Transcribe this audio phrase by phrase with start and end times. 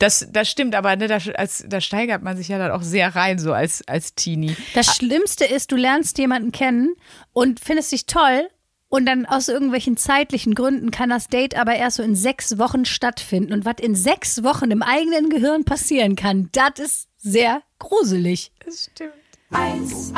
[0.00, 3.14] Das, das stimmt, aber ne, da, als, da steigert man sich ja dann auch sehr
[3.14, 4.56] rein, so als, als Teenie.
[4.74, 6.94] Das Schlimmste ist, du lernst jemanden kennen
[7.32, 8.48] und findest dich toll
[8.88, 12.84] und dann aus irgendwelchen zeitlichen Gründen kann das Date aber erst so in sechs Wochen
[12.84, 13.52] stattfinden.
[13.52, 18.50] Und was in sechs Wochen im eigenen Gehirn passieren kann, das ist sehr gruselig.
[18.64, 19.12] Das stimmt.
[19.52, 20.16] 1a,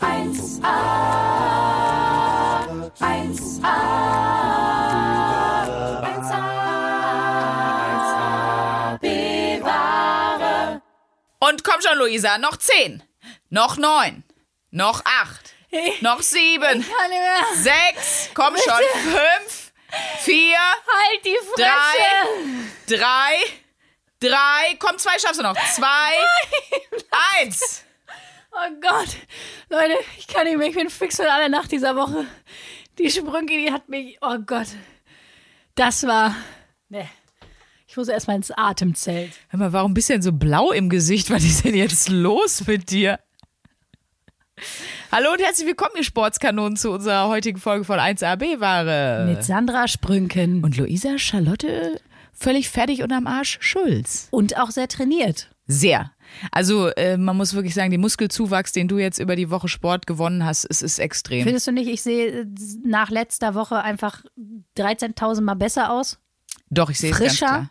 [0.00, 0.98] 1a,
[3.00, 4.57] 1a,
[11.40, 13.02] Und komm schon, Luisa, noch zehn,
[13.50, 14.24] noch neun,
[14.70, 15.54] noch acht,
[16.00, 16.84] noch sieben,
[17.54, 19.72] sechs, komm schon, fünf,
[20.20, 22.64] vier, Halt die Fresse!
[22.86, 23.36] drei, drei,
[24.20, 26.14] drei, komm, zwei schaffst du noch, zwei,
[27.40, 27.84] eins.
[28.50, 29.08] Oh Gott.
[29.68, 30.68] Leute, ich kann nicht mehr.
[30.68, 32.26] Ich bin fix mit aller Nacht dieser Woche.
[32.98, 34.18] Die Sprünge, die hat mich.
[34.20, 34.66] Oh Gott.
[35.76, 36.34] Das war.
[36.88, 37.08] Ne.
[37.90, 39.30] Ich muss erstmal ins Atemzelt.
[39.48, 41.30] Hör mal, warum bist du denn so blau im Gesicht?
[41.30, 43.18] Was ist denn jetzt los mit dir?
[45.10, 49.24] Hallo und herzlich willkommen, ihr Sportskanonen, zu unserer heutigen Folge von 1AB-Ware.
[49.26, 50.62] Mit Sandra Sprünken.
[50.62, 51.98] Und Luisa Charlotte
[52.34, 54.28] völlig fertig und am Arsch Schulz.
[54.32, 55.50] Und auch sehr trainiert.
[55.66, 56.12] Sehr.
[56.52, 60.06] Also äh, man muss wirklich sagen, den Muskelzuwachs, den du jetzt über die Woche Sport
[60.06, 61.42] gewonnen hast, es ist extrem.
[61.44, 62.46] Findest du nicht, ich sehe
[62.84, 64.24] nach letzter Woche einfach
[64.76, 66.18] 13.000 Mal besser aus?
[66.70, 67.46] Doch, ich sehe es ganz frischer?
[67.46, 67.70] klar.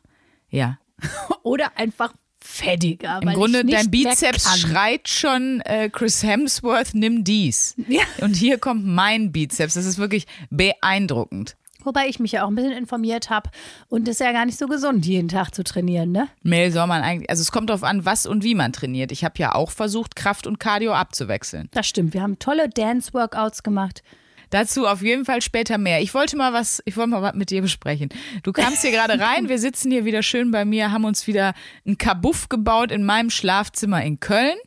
[0.50, 0.80] Ja.
[1.44, 3.20] Oder einfach fettiger?
[3.22, 7.76] Im Grunde, dein Bizeps schreit schon, äh, Chris Hemsworth, nimm dies.
[7.88, 8.04] Ja.
[8.22, 9.73] Und hier kommt mein Bizeps.
[9.73, 11.58] Das ist wirklich beeindruckend.
[11.84, 13.50] Wobei ich mich ja auch ein bisschen informiert habe.
[13.88, 16.28] Und es ist ja gar nicht so gesund, jeden Tag zu trainieren, ne?
[16.44, 19.11] Mail soll man eigentlich, also es kommt darauf an, was und wie man trainiert.
[19.14, 21.70] Ich habe ja auch versucht, Kraft und Cardio abzuwechseln.
[21.72, 22.14] Das stimmt.
[22.14, 24.04] Wir haben tolle Dance-Workouts gemacht.
[24.50, 26.02] Dazu auf jeden Fall später mehr.
[26.02, 28.09] Ich wollte mal was, ich wollte mal was mit dir besprechen.
[28.44, 31.54] Du kamst hier gerade rein, wir sitzen hier wieder schön bei mir, haben uns wieder
[31.86, 34.58] ein Kabuff gebaut in meinem Schlafzimmer in Köln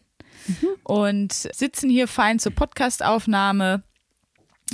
[0.84, 3.82] und sitzen hier fein zur Podcastaufnahme.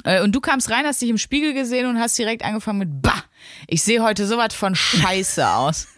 [0.05, 3.03] Äh, Und du kamst rein, hast dich im Spiegel gesehen und hast direkt angefangen mit
[3.03, 3.25] Bah,
[3.67, 5.89] ich sehe heute sowas von Scheiße aus.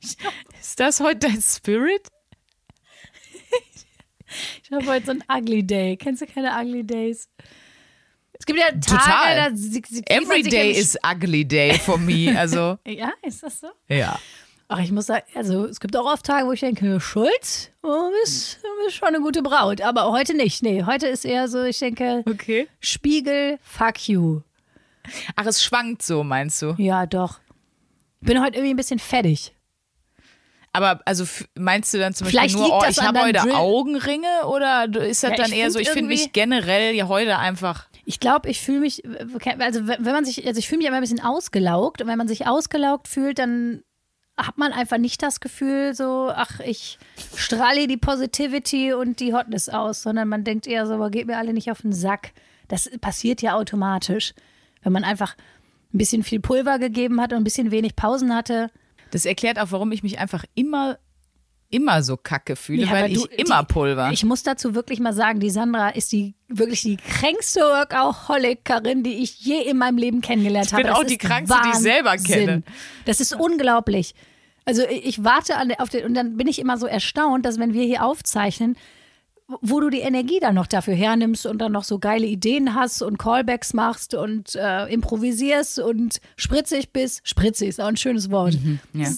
[0.60, 2.08] Ist das heute dein Spirit?
[4.64, 5.94] Ich habe heute so einen Ugly Day.
[5.98, 7.28] Kennst du keine Ugly Days?
[8.42, 9.50] Es gibt ja Tage, Total.
[9.52, 12.34] da sie- sie- Every day is ugly day for me.
[12.36, 13.68] Also, Ja, ist das so?
[13.88, 14.18] ja.
[14.66, 18.10] Ach, ich muss sagen, also es gibt auch oft Tage, wo ich denke, Schulz, du
[18.20, 19.80] bist, du bist schon eine gute Braut.
[19.80, 20.60] Aber heute nicht.
[20.64, 22.66] Nee, heute ist eher so, ich denke, Okay.
[22.80, 24.40] Spiegel, fuck you.
[25.36, 26.74] Ach, es schwankt so, meinst du?
[26.78, 27.38] Ja, doch.
[28.22, 29.54] Bin heute irgendwie ein bisschen fettig.
[30.72, 33.52] Aber also meinst du dann zum Beispiel Vielleicht nur, liegt oh, ich habe heute Drill.
[33.52, 37.86] Augenringe oder ist das Ja, dann eher so, ich finde mich generell ja heute einfach.
[38.04, 39.02] Ich glaube, ich fühle mich,
[39.58, 42.28] also wenn man sich, also ich fühle mich immer ein bisschen ausgelaugt und wenn man
[42.28, 43.82] sich ausgelaugt fühlt, dann
[44.36, 46.98] hat man einfach nicht das Gefühl so, ach, ich
[47.36, 51.52] strahle die Positivity und die Hotness aus, sondern man denkt eher so, geht mir alle
[51.52, 52.32] nicht auf den Sack.
[52.68, 54.34] Das passiert ja automatisch,
[54.82, 55.36] wenn man einfach
[55.92, 58.70] ein bisschen viel Pulver gegeben hat und ein bisschen wenig Pausen hatte.
[59.10, 60.98] Das erklärt auch, warum ich mich einfach immer,
[61.72, 64.10] immer so kacke fühle, Ja, weil ich du- immer die, Pulver.
[64.12, 69.22] Ich muss dazu wirklich mal sagen, die Sandra ist die wirklich die kränkste Workaholikerin, die
[69.22, 70.82] ich je in meinem Leben kennengelernt Ich habe.
[70.84, 72.46] bin Das auch die krankste, die ich selber Wahnsinn.
[72.46, 72.62] kenne.
[73.06, 74.14] Das ist unglaublich.
[74.64, 77.58] Also ich ich warte an, auf den, und dann bin ich immer so erstaunt, dass
[77.58, 78.76] wenn wir hier aufzeichnen,
[79.60, 83.02] wo du die Energie dann noch dafür hernimmst und dann noch so geile Ideen hast
[83.02, 87.20] und Callbacks machst und äh, improvisierst und spritzig bist.
[87.24, 88.54] Spritzig ist auch ein schönes Wort.
[88.54, 89.08] Mhm, ja.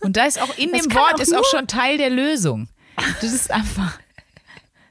[0.00, 2.68] Und da ist auch in Das dem Wort auch ist auch schon Teil der Lösung.
[3.22, 3.98] Das ist einfach.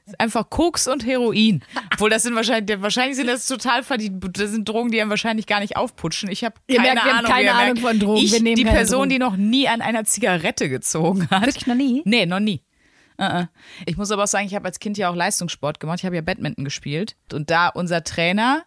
[0.04, 1.62] das ist Einfach Koks und Heroin.
[1.92, 4.24] Obwohl, das sind wahrscheinlich, wahrscheinlich sind das total verdient.
[4.36, 6.28] Das sind Drogen, die einem wahrscheinlich gar nicht aufputschen.
[6.30, 7.30] Ich habe keine merkt, Ahnung.
[7.30, 7.78] keine Ahnung merkt.
[7.80, 8.24] von Drogen.
[8.24, 9.10] Ich, die Person, Drogen.
[9.10, 11.46] die noch nie an einer Zigarette gezogen hat.
[11.46, 12.02] Wirklich noch nie?
[12.04, 12.60] Nee, noch nie.
[13.18, 13.46] Uh-uh.
[13.86, 16.00] Ich muss aber auch sagen, ich habe als Kind ja auch Leistungssport gemacht.
[16.00, 17.16] Ich habe ja Badminton gespielt.
[17.32, 18.64] Und da unser Trainer,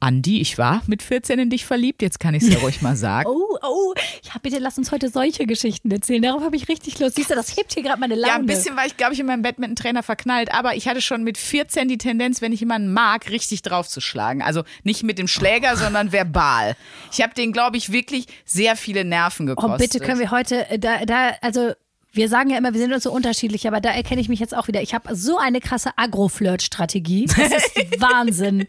[0.00, 2.96] Andi, ich war mit 14 in dich verliebt, jetzt kann ich es ja ruhig mal
[2.96, 3.28] sagen.
[3.34, 6.22] Oh, oh, ja, bitte lass uns heute solche Geschichten erzählen.
[6.22, 7.14] Darauf habe ich richtig Lust.
[7.14, 8.28] Siehst du, das hebt hier gerade meine Laune.
[8.28, 11.22] Ja, ein bisschen war ich, glaube ich, in meinem Badminton-Trainer verknallt, aber ich hatte schon
[11.22, 14.42] mit 14 die Tendenz, wenn ich jemanden mag, richtig draufzuschlagen.
[14.42, 16.76] Also nicht mit dem Schläger, sondern verbal.
[17.12, 19.74] Ich habe den, glaube ich, wirklich sehr viele Nerven gekostet.
[19.74, 21.72] Oh, bitte können wir heute, äh, da, da, also
[22.14, 24.56] wir sagen ja immer, wir sind uns so unterschiedlich, aber da erkenne ich mich jetzt
[24.56, 24.82] auch wieder.
[24.82, 27.26] Ich habe so eine krasse Agro-Flirt-Strategie.
[27.26, 28.66] Das ist Wahnsinn.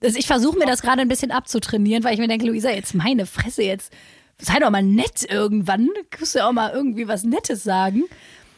[0.00, 2.94] Das, ich versuche mir das gerade ein bisschen abzutrainieren, weil ich mir denke, Luisa, jetzt
[2.94, 3.92] meine Fresse jetzt.
[4.38, 5.88] Sei doch mal nett irgendwann.
[6.10, 8.04] Kannst du auch mal irgendwie was Nettes sagen.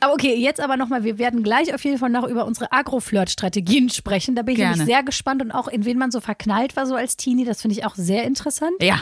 [0.01, 3.91] Aber okay, jetzt aber nochmal, wir werden gleich auf jeden Fall noch über unsere Agro-Flirt-Strategien
[3.91, 4.35] sprechen.
[4.35, 4.77] Da bin ich Gerne.
[4.77, 7.45] nämlich sehr gespannt und auch in wen man so verknallt war, so als Teenie.
[7.45, 8.75] Das finde ich auch sehr interessant.
[8.81, 9.01] Ja.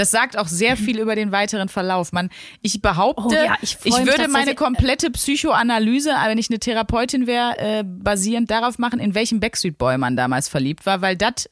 [0.00, 2.12] Das sagt auch sehr viel über den weiteren Verlauf.
[2.12, 2.30] Man,
[2.62, 6.58] ich behaupte, Oh ja, ich mich würde meine tatsächlich- komplette Psychoanalyse, äh, wenn ich eine
[6.58, 11.16] Therapeutin wäre, äh, basierend darauf machen, in welchem Backstreet Boy man damals verliebt war, weil
[11.16, 11.50] das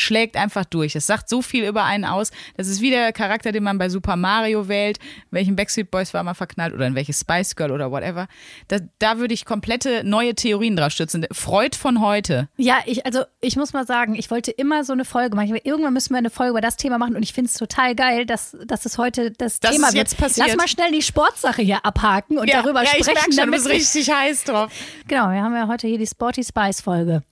[0.00, 0.96] schlägt einfach durch.
[0.96, 2.30] Es sagt so viel über einen aus.
[2.56, 4.98] Das ist wie der Charakter, den man bei Super Mario wählt.
[4.98, 8.26] In welchen Backstreet Boys war man verknallt oder in welches Spice Girl oder whatever.
[8.68, 11.26] Da, da würde ich komplette neue Theorien drauf stützen.
[11.32, 12.48] Freud von heute.
[12.56, 15.54] Ja, ich, also ich muss mal sagen, ich wollte immer so eine Folge machen.
[15.54, 17.94] Ich- Irgendwann müssen wir eine Folge über das Thema machen und ich finde es total
[17.94, 19.94] geil, dass, dass es heute das Dass Thema wird.
[19.96, 20.48] jetzt passiert.
[20.48, 23.12] Lass mal schnell die Sportsache hier abhaken und darüber ja, ich sprechen.
[23.14, 24.72] merk schon, du damit bist richtig heiß drauf.
[25.06, 27.22] Genau, wir haben ja heute hier die Sporty Spice Folge.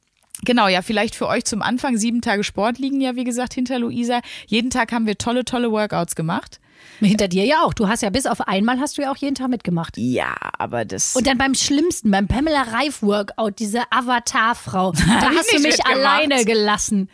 [0.44, 1.96] Genau, ja, vielleicht für euch zum Anfang.
[1.96, 4.20] Sieben Tage Sport liegen ja, wie gesagt, hinter Luisa.
[4.46, 6.60] Jeden Tag haben wir tolle, tolle Workouts gemacht.
[7.00, 7.74] Hinter dir ja auch.
[7.74, 9.96] Du hast ja bis auf einmal hast du ja auch jeden Tag mitgemacht.
[9.96, 11.14] Ja, aber das.
[11.16, 15.86] Und dann beim schlimmsten, beim Pamela Reif Workout, diese Avatarfrau, da hast du mich mitgemacht.
[15.88, 17.08] alleine gelassen.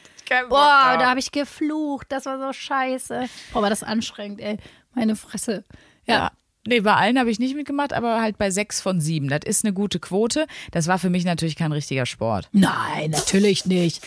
[0.48, 2.06] Boah, da habe ich geflucht.
[2.10, 3.26] Das war so scheiße.
[3.52, 4.56] Boah, war das anstrengend, ey.
[4.94, 5.64] Meine Fresse.
[6.06, 6.14] Ja.
[6.14, 6.30] ja.
[6.66, 9.28] Nee, bei allen habe ich nicht mitgemacht, aber halt bei sechs von sieben.
[9.28, 10.46] Das ist eine gute Quote.
[10.70, 12.48] Das war für mich natürlich kein richtiger Sport.
[12.52, 14.00] Nein, natürlich nicht.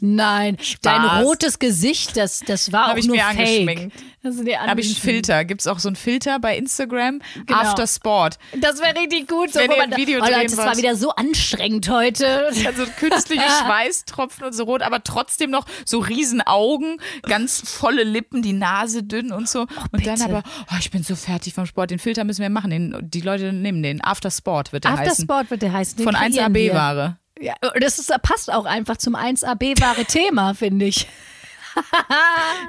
[0.00, 3.38] Nein, dein rotes Gesicht, das, das war Hab auch ich nur mir fake.
[3.38, 3.96] angeschminkt.
[4.22, 4.30] Da
[4.66, 4.96] habe ich einen.
[4.96, 5.44] Filter.
[5.46, 7.22] Gibt es auch so einen Filter bei Instagram?
[7.46, 7.58] Genau.
[7.58, 8.38] After Sport.
[8.60, 9.50] Das wäre richtig gut.
[9.52, 12.50] So, Wenn ihr man ein da- Video oh, Leute, das war wieder so anstrengend heute.
[12.66, 18.42] Also künstliche Schweißtropfen und so rot, aber trotzdem noch so riesen Augen, ganz volle Lippen,
[18.42, 19.66] die Nase dünn und so.
[19.92, 21.90] und dann aber, oh, ich bin so fertig vom Sport.
[21.90, 22.70] Den Filter müssen wir machen.
[22.70, 24.04] Den, die Leute nehmen den.
[24.04, 25.24] After Sport wird der After heißen.
[25.24, 25.96] Sport wird der heißen.
[25.96, 26.72] Den Von kreieren wir.
[26.74, 27.16] 1AB-Ware.
[27.40, 31.06] Ja, das ist, passt auch einfach zum 1AB-wahre Thema, finde ich.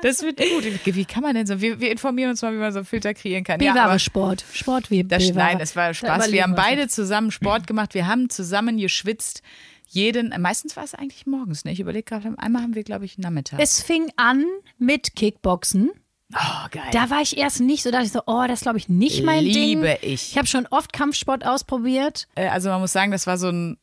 [0.04, 0.64] Das wird gut.
[0.96, 1.60] Wie kann man denn so?
[1.60, 3.60] Wir, wir informieren uns mal, wie man so einen Filter kreieren kann.
[3.60, 4.46] Ja, B-wahre aber Sport.
[4.54, 6.32] Sport wie das, nein, das war Spaß.
[6.32, 7.94] Wir haben beide zusammen Sport gemacht.
[7.94, 9.42] Wir haben zusammen geschwitzt.
[9.88, 11.66] Jeden, meistens war es eigentlich morgens.
[11.66, 11.72] Ne?
[11.72, 13.60] Ich überlege gerade, einmal haben wir, glaube ich, Nachmittag.
[13.60, 14.46] Es fing an
[14.78, 15.92] mit Kickboxen.
[16.34, 16.84] oh, geil.
[16.94, 19.24] Da war ich erst nicht so, dachte ich so, oh, das ist, glaube ich nicht
[19.26, 20.14] mein Liebe Ding.
[20.14, 20.32] ich.
[20.32, 22.28] Ich habe schon oft Kampfsport ausprobiert.
[22.36, 23.78] Äh, also man muss sagen, das war so ein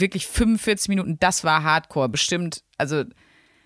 [0.00, 2.62] wirklich 45 Minuten, das war Hardcore, bestimmt.
[2.78, 3.04] Also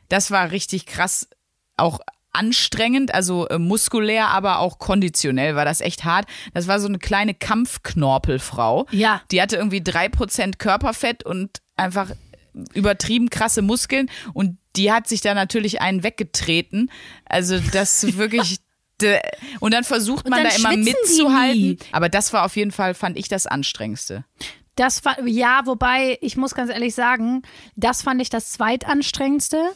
[0.08, 1.28] das war richtig krass,
[1.76, 2.00] auch
[2.32, 6.26] anstrengend, also äh, muskulär, aber auch konditionell war das echt hart.
[6.52, 8.86] Das war so eine kleine Kampfknorpelfrau.
[8.90, 9.22] Ja.
[9.30, 12.10] Die hatte irgendwie 3% Körperfett und einfach
[12.74, 16.90] übertrieben krasse Muskeln und die hat sich da natürlich einen weggetreten.
[17.24, 18.58] Also das wirklich
[19.60, 21.78] und dann versucht man dann da immer mitzuhalten.
[21.92, 24.24] Aber das war auf jeden Fall, fand ich das anstrengendste.
[24.76, 27.42] Das war, ja, wobei, ich muss ganz ehrlich sagen,
[27.76, 29.72] das fand ich das zweitanstrengendste.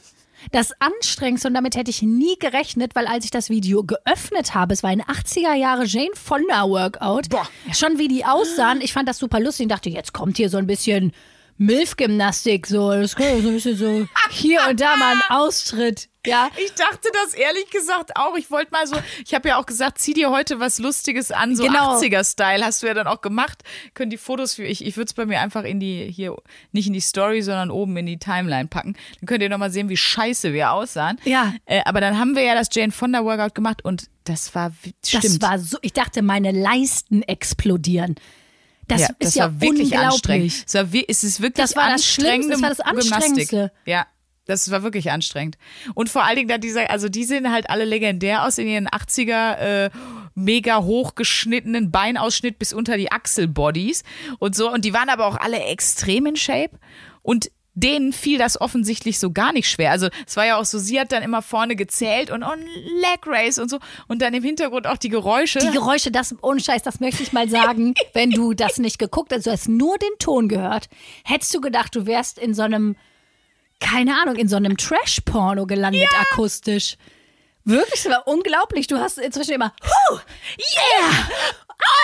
[0.53, 4.73] Das anstrengendste, und damit hätte ich nie gerechnet, weil als ich das Video geöffnet habe,
[4.73, 7.27] es war ein 80er Jahre Jane Fonda Workout,
[7.75, 10.57] schon wie die aussahen, ich fand das super lustig und dachte, jetzt kommt hier so
[10.57, 11.13] ein bisschen
[11.59, 16.51] Milf-Gymnastik, so, das könnte so ein bisschen so hier und da mal ein Austritt, ja.
[16.63, 18.37] Ich dachte das ehrlich gesagt auch.
[18.37, 21.57] Ich wollte mal so, ich habe ja auch gesagt, zieh dir heute was Lustiges an,
[21.57, 21.99] so Genau.
[21.99, 23.63] 80er-Style hast du ja dann auch gemacht.
[23.95, 26.37] Können die Fotos für ich, ich würde es bei mir einfach in die, hier,
[26.73, 28.97] nicht in die Story, sondern oben in die Timeline packen.
[29.21, 31.19] Dann könnt ihr nochmal sehen, wie scheiße wir aussahen.
[31.25, 31.55] Ja.
[31.67, 34.95] Äh, aber dann haben wir ja das Jane Fonda Workout gemacht und das war, wie-
[35.01, 35.43] Das stimmt.
[35.43, 38.17] war so, ich dachte, meine Leisten explodieren.
[38.89, 40.13] Das ja, ist das ja war wirklich unglaublich.
[40.15, 40.65] anstrengend.
[40.67, 43.13] Es war, es ist wirklich Das war das anstrengende das war das Gymnastik.
[43.15, 43.73] Anstrengendste.
[43.87, 44.07] Ja.
[44.51, 45.57] Das war wirklich anstrengend.
[45.95, 48.89] Und vor allen Dingen da dieser, also die sehen halt alle legendär aus in ihren
[48.89, 49.91] 80er äh,
[50.35, 54.03] mega hochgeschnittenen Beinausschnitt bis unter die Achselbodies
[54.39, 54.71] und so.
[54.71, 56.79] Und die waren aber auch alle extrem in Shape.
[57.23, 59.91] Und denen fiel das offensichtlich so gar nicht schwer.
[59.91, 63.27] Also es war ja auch so, sie hat dann immer vorne gezählt und, und Leg
[63.27, 63.79] Race und so.
[64.09, 65.61] Und dann im Hintergrund auch die Geräusche.
[65.61, 69.33] Die Geräusche, das ohne Scheiß, das möchte ich mal sagen, wenn du das nicht geguckt
[69.33, 70.89] hast, du hast nur den Ton gehört,
[71.25, 72.97] hättest du gedacht, du wärst in so einem,
[73.81, 76.97] keine Ahnung, in so einem Trash-Porno gelandet, akustisch.
[77.65, 78.87] Wirklich, das war unglaublich.
[78.87, 80.19] Du hast inzwischen immer, huh,
[80.59, 81.29] yeah,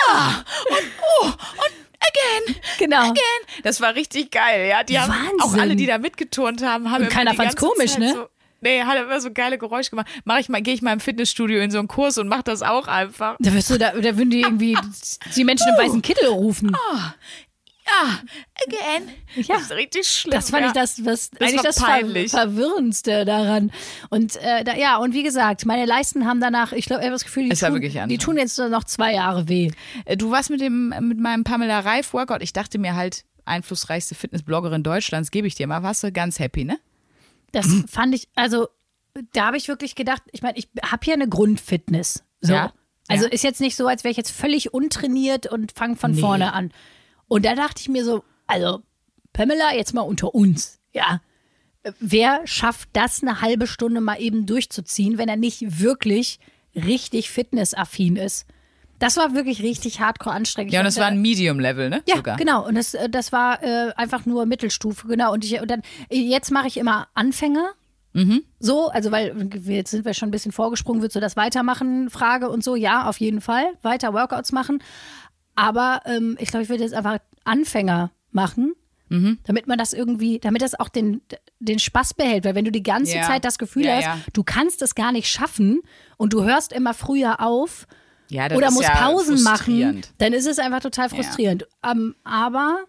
[0.09, 0.91] ah, und
[1.21, 2.55] oh, und again.
[2.77, 3.09] Genau.
[3.09, 3.63] again.
[3.63, 4.83] Das war richtig geil, ja.
[4.83, 5.41] Die haben Wahnsinn.
[5.41, 8.13] auch alle, die da mitgeturnt haben, haben Und keiner fand's komisch, Zeit ne?
[8.13, 8.27] So,
[8.61, 10.07] nee, hat immer so geile Geräusche gemacht.
[10.25, 12.61] Mach ich mal, gehe ich mal im Fitnessstudio in so einen Kurs und mach das
[12.61, 13.35] auch einfach.
[13.39, 14.77] Da, wirst du, da, da würden die irgendwie
[15.35, 16.75] die Menschen im weißen Kittel rufen.
[17.87, 18.19] Ja,
[18.67, 19.09] again.
[19.35, 19.55] Ja.
[19.55, 20.31] Das ist richtig schlimm.
[20.33, 20.67] Das fand ja.
[20.67, 22.29] ich das, was Das eigentlich das Ver.
[22.29, 23.71] Verwirrendste daran.
[24.09, 27.15] Und äh, da, ja, und wie gesagt, meine Leisten haben danach, ich glaube, ich habe
[27.15, 29.71] das Gefühl, die, Es tun, die tun jetzt noch zwei Jahre weh.
[30.05, 32.41] Äh, Du warst mit dem, mit meinem Pamela Reif Workout.
[32.41, 35.81] Ich dachte mir halt, einflussreichste Fitnessbloggerin Deutschlands, gebe ich dir mal.
[35.83, 36.77] Warst du ganz happy, ne?
[37.53, 38.67] Das fand ich, also
[39.33, 42.23] da habe ich wirklich gedacht, ich meine, ich habe hier eine Grundfitness.
[42.41, 42.53] So.
[42.53, 42.73] Ja.
[43.07, 43.31] Also Ja.
[43.31, 46.19] ist jetzt nicht so, als wäre ich jetzt völlig untrainiert und fange von Nee.
[46.21, 46.71] vorne an.
[47.27, 48.81] Und da dachte ich mir so, also
[49.33, 51.21] Pamela, jetzt mal unter uns, ja.
[51.99, 56.39] wer schafft das eine halbe Stunde mal eben durchzuziehen, wenn er nicht wirklich
[56.75, 58.45] richtig fitnessaffin ist?
[58.99, 60.73] Das war wirklich richtig hardcore anstrengend.
[60.73, 62.01] Ja, und das war ein Medium-Level, ne?
[62.07, 62.35] ja, Sogar.
[62.37, 62.65] genau.
[62.65, 65.33] Und das, äh, das war äh, einfach nur Mittelstufe, genau.
[65.33, 67.73] Und, ich, und dann, jetzt mache ich immer Anfänger.
[68.13, 68.41] Mhm.
[68.59, 72.09] So, also weil wir- jetzt sind wir schon ein bisschen vorgesprungen, würdest du das weitermachen,
[72.09, 74.81] Frage und so, ja, auf jeden Fall, weiter Workouts machen.
[75.57, 78.73] Aber ähm, ich glaube, ich würde jetzt einfach Anfänger machen,
[79.09, 79.37] Mhm.
[79.45, 81.21] damit man das irgendwie, damit das auch den,
[81.59, 82.43] den Spaß behält.
[82.45, 83.23] Weil wenn du die ganze Ja.
[83.23, 84.17] Zeit das Gefühl Ja, hast, ja.
[84.33, 85.81] du kannst es gar nicht schaffen
[86.17, 87.87] und du hörst immer früher auf,
[88.29, 91.65] oder musst Pausen machen, dann ist es einfach total frustrierend.
[91.89, 92.79] Ähm, aber,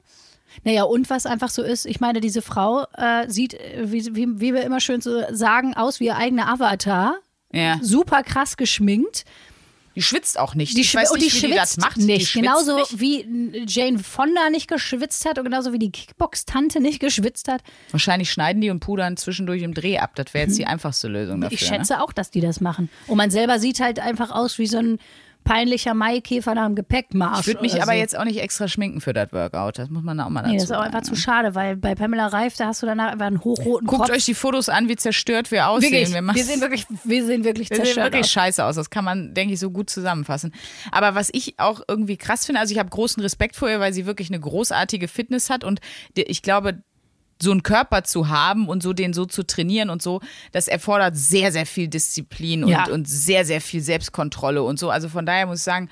[0.64, 4.40] naja, und was einfach so ist, ich meine, diese Frau äh, sieht, äh, wie, wie,
[4.40, 7.14] wie wir immer schön so sagen, aus wie ihr eigener Avatar.
[7.52, 7.78] Ja.
[7.80, 9.24] Super krass geschminkt.
[9.98, 10.76] Die schwitzt auch nicht.
[10.76, 11.96] Die ich weiß und nicht, die wie die das schwitzt macht.
[11.96, 12.20] nicht.
[12.20, 13.00] Die schwitzt genauso nicht.
[13.00, 17.62] wie Jane Fonda nicht geschwitzt hat und genauso wie die Kickbox-Tante nicht geschwitzt hat.
[17.90, 20.12] Wahrscheinlich schneiden die und pudern zwischendurch im Dreh ab.
[20.14, 21.56] Das wäre jetzt die einfachste Lösung dafür.
[21.56, 21.62] Mhm.
[21.62, 21.76] Ich ne?
[21.78, 22.88] schätze auch, dass die das machen.
[23.08, 25.00] Und man selber sieht halt einfach aus wie so ein
[25.44, 27.40] peinlicher Maikäfer nach dem Gepäckmarsch.
[27.40, 27.98] Ich würde mich aber so.
[27.98, 29.78] jetzt auch nicht extra schminken für das Workout.
[29.78, 31.94] Das muss man auch mal dazu Nee, das ist auch einfach zu schade, weil bei
[31.94, 34.10] Pamela Reif, da hast du danach einfach einen hochroten Guckt Kopf.
[34.10, 35.92] euch die Fotos an, wie zerstört wir aussehen.
[35.92, 38.30] wirklich, wir, wir, sehen wirklich, wir sehen wirklich wir sehen zerstört wirklich aus.
[38.30, 38.76] scheiße aus.
[38.76, 40.52] Das kann man, denke ich, so gut zusammenfassen.
[40.92, 43.94] Aber was ich auch irgendwie krass finde, also ich habe großen Respekt vor ihr, weil
[43.94, 45.80] sie wirklich eine großartige Fitness hat und
[46.14, 46.82] ich glaube,
[47.40, 50.20] so einen Körper zu haben und so den so zu trainieren und so,
[50.52, 52.88] das erfordert sehr, sehr viel Disziplin und, Ja.
[52.88, 54.90] und sehr, sehr viel Selbstkontrolle und so.
[54.90, 55.88] Also von daher muss ich sagen,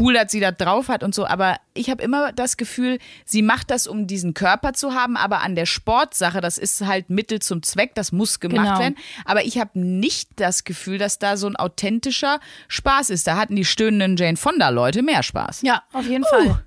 [0.00, 3.42] cool, dass sie das drauf hat und so, aber ich habe immer das Gefühl, sie
[3.42, 7.40] macht das, um diesen Körper zu haben, aber an der Sportsache, das ist halt Mittel
[7.40, 8.78] zum Zweck, das muss gemacht Genau.
[8.78, 8.96] werden.
[9.26, 13.26] Aber ich habe nicht das Gefühl, dass da so ein authentischer Spaß ist.
[13.26, 15.60] Da hatten die stöhnenden Jane Fonda-Leute mehr Spaß.
[15.60, 16.64] Ja, auf jeden Fall.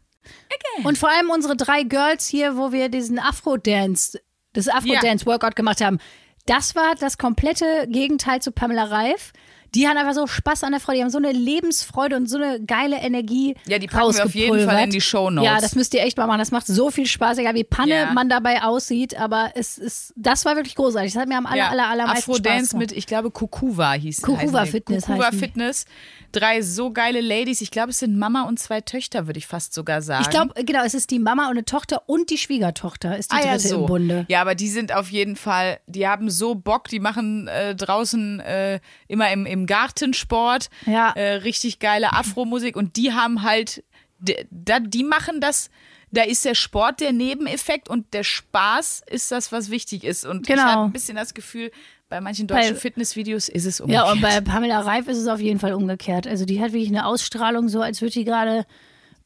[0.84, 4.20] Und vor allem unsere drei Girls hier, wo wir diesen Afro-Dance,
[4.54, 6.00] das Afro-Dance-Workout gemacht haben,
[6.46, 9.34] das war das komplette Gegenteil zu Pamela Reif.
[9.74, 12.38] Die haben einfach so Spaß an der Freude, die haben so eine Lebensfreude und so
[12.38, 13.56] eine geile Energie.
[13.68, 15.46] Ja, die packen wir auf jeden Fall in die Shownotes.
[15.50, 16.40] Ja, das müsst ihr echt mal machen.
[16.40, 18.14] Das macht so viel Spaß, egal wie Panne Ja.
[18.14, 21.14] man dabei aussieht, aber es ist, das war wirklich großartig.
[21.14, 22.90] Das hat mir am aller, aller, allermeisten Spaß Afrodance gemacht.
[22.92, 24.72] mit, ich glaube, Kukuwa hieß Kukuwa heißen die.
[24.72, 25.38] Fitness die.
[25.38, 25.86] Fitness.
[26.32, 27.62] Drei so geile Ladies.
[27.62, 30.24] Ich glaube, es sind Mama und zwei Töchter, würde ich fast sogar sagen.
[30.24, 33.36] Ich glaube, genau, es ist die Mama und eine Tochter und die Schwiegertochter ist die
[33.38, 33.80] Ah, ja, dritte so.
[33.82, 34.26] im Bunde.
[34.28, 38.40] Ja, aber die sind auf jeden Fall, die haben so Bock, die machen äh, draußen
[38.42, 41.12] äh, immer im, im Gartensport Ja.
[41.12, 43.84] äh, richtig geile Afro-Musik und die haben halt,
[44.20, 45.70] d- da, die machen das,
[46.12, 50.26] da ist der Sport der Nebeneffekt und der Spaß ist das, was wichtig ist.
[50.26, 50.64] Und ich Genau.
[50.68, 51.72] habe ein bisschen das Gefühl,
[52.08, 54.06] bei manchen deutschen Bei- Fitnessvideos ist es umgekehrt.
[54.06, 56.28] Ja, und bei Pamela Reif ist es auf jeden Fall umgekehrt.
[56.28, 58.66] Also die hat wirklich eine Ausstrahlung, so als würde die gerade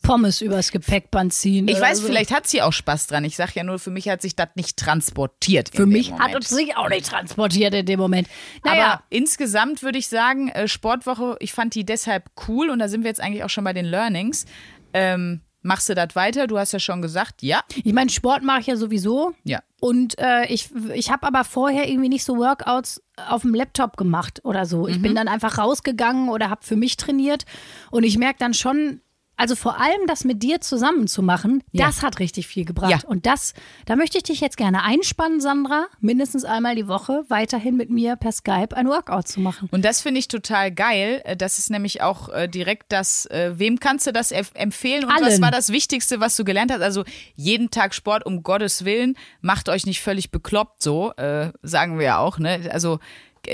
[0.02, 1.68] Pommes übers Gepäckband ziehen.
[1.68, 2.08] ich weiß, so.
[2.08, 3.26] vielleicht hat sie auch Spaß dran.
[3.26, 5.70] Ich sage ja nur, für mich hat sich das nicht transportiert.
[5.76, 6.36] Für mich hat Moment.
[6.38, 8.28] uns sich auch nicht transportiert in dem Moment.
[8.64, 12.88] Naja, Aber insgesamt würde ich sagen, äh, Sportwoche, ich fand die deshalb cool und da
[12.88, 14.46] sind wir jetzt eigentlich auch schon bei den Learnings.
[14.94, 16.48] Ähm, machst du das weiter?
[16.48, 17.62] Du hast ja schon gesagt, ja.
[17.84, 19.34] ich meine, Sport mache ich ja sowieso.
[19.44, 19.60] Ja.
[19.82, 24.40] Und äh, ich, ich habe aber vorher irgendwie nicht so Workouts auf dem Laptop gemacht
[24.46, 24.88] oder so.
[24.88, 25.02] Ich Mhm.
[25.02, 27.44] bin dann einfach rausgegangen oder habe für mich trainiert.
[27.92, 29.02] Und ich merke dann schon,
[29.40, 31.88] also vor allem das mit dir zusammen zu machen, Ja.
[31.88, 32.92] das hat richtig viel gebracht.
[32.92, 33.00] Ja.
[33.08, 33.54] Und das,
[33.86, 38.16] da möchte ich dich jetzt gerne einspannen, Sandra, mindestens einmal die Woche weiterhin mit mir
[38.18, 39.70] per Skype ein Workout zu machen.
[39.72, 41.22] Und das finde ich total geil.
[41.24, 45.12] Äh, Das ist nämlich auch äh, direkt das, äh, wem kannst du das empfehlen und
[45.12, 45.42] was Allen.
[45.42, 46.82] war das Wichtigste, was du gelernt hast?
[46.82, 47.06] Also
[47.36, 52.06] jeden Tag Sport, um Gottes Willen, macht euch nicht völlig bekloppt so, äh, sagen wir
[52.06, 52.40] ja auch.
[52.40, 52.70] Ne?
[52.72, 53.00] Also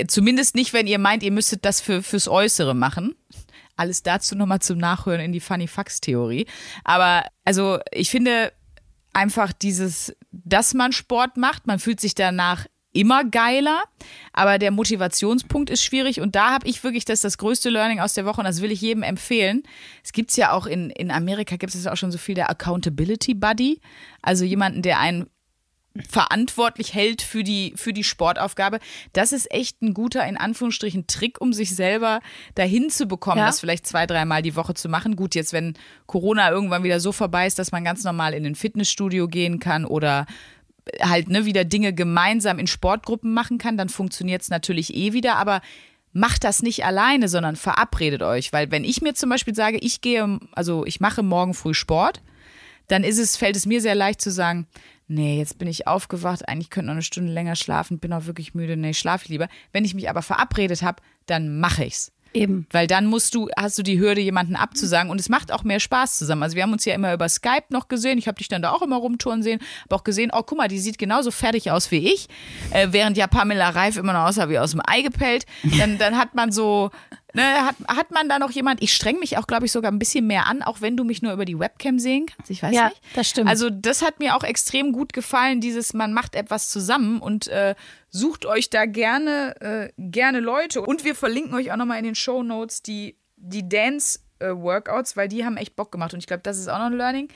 [0.08, 3.14] zumindest nicht, wenn ihr meint, ihr müsstet das für, fürs Äußere machen.
[3.76, 6.46] Alles dazu nochmal zum Nachhören in die Funny Fax Theorie.
[6.84, 8.52] Aber also ich finde
[9.12, 12.66] einfach dieses, dass man Sport macht, man fühlt sich danach
[12.96, 13.82] immer geiler,
[14.32, 18.14] aber der Motivationspunkt ist schwierig und da habe ich wirklich das, das größte Learning aus
[18.14, 19.62] der Woche und das will ich jedem empfehlen.
[20.02, 23.34] Es gibt's ja auch in, in Amerika, gibt es auch schon so viel der Accountability
[23.34, 23.80] Buddy,
[24.22, 25.26] also jemanden, der einen
[26.08, 28.78] verantwortlich hält für die, für die Sportaufgabe.
[29.12, 32.20] Das ist echt ein guter, in Anführungsstrichen, Trick, um sich selber
[32.54, 33.46] dahin zu bekommen, Ja.
[33.46, 35.16] das vielleicht zwei, dreimal die Woche zu machen.
[35.16, 35.74] Gut, jetzt, wenn
[36.06, 39.84] Corona irgendwann wieder so vorbei ist, dass man ganz normal in ein Fitnessstudio gehen kann
[39.84, 40.26] oder
[41.00, 45.36] halt ne, wieder Dinge gemeinsam in Sportgruppen machen kann, dann funktioniert es natürlich eh wieder,
[45.36, 45.60] aber
[46.12, 48.52] macht das nicht alleine, sondern verabredet euch.
[48.52, 52.22] Weil wenn ich mir zum Beispiel sage, ich gehe, also ich mache morgen früh Sport,
[52.88, 54.66] dann ist es, fällt es mir sehr leicht zu sagen,
[55.08, 58.54] nee, jetzt bin ich aufgewacht, eigentlich könnte noch eine Stunde länger schlafen, bin auch wirklich
[58.54, 59.48] müde, nee, schlafe ich lieber.
[59.72, 62.12] Wenn ich mich aber verabredet habe, dann mache ich's.
[62.36, 62.66] Eben.
[62.70, 65.80] Weil dann musst du, hast du die Hürde, jemanden abzusagen und es macht auch mehr
[65.80, 66.42] Spaß zusammen.
[66.42, 68.18] Also wir haben uns ja immer über Skype noch gesehen.
[68.18, 70.68] Ich habe dich dann da auch immer rumtouren sehen, aber auch gesehen, oh guck mal,
[70.68, 72.28] die sieht genauso fertig aus wie ich,
[72.72, 75.46] äh, während ja Pamela Reif immer noch aussah wie aus dem Ei gepellt.
[75.78, 76.90] Dann, dann hat man so,
[77.36, 79.98] ne, hat, hat man da noch jemand, ich streng mich auch, glaube ich, sogar ein
[79.98, 82.50] bisschen mehr an, auch wenn du mich nur über die Webcam sehen kannst.
[82.50, 83.00] Ich weiß Ja, nicht.
[83.14, 83.48] das stimmt.
[83.48, 87.74] Also das hat mir auch extrem gut gefallen, dieses, man macht etwas zusammen und äh,
[88.08, 90.82] sucht euch da gerne, äh, gerne Leute.
[90.82, 95.44] Und wir verlinken euch auch nochmal in den Show Notes die, die Dance-Workouts, weil die
[95.44, 96.14] haben echt Bock gemacht.
[96.14, 97.28] Und ich glaube, das ist auch noch ein Learning.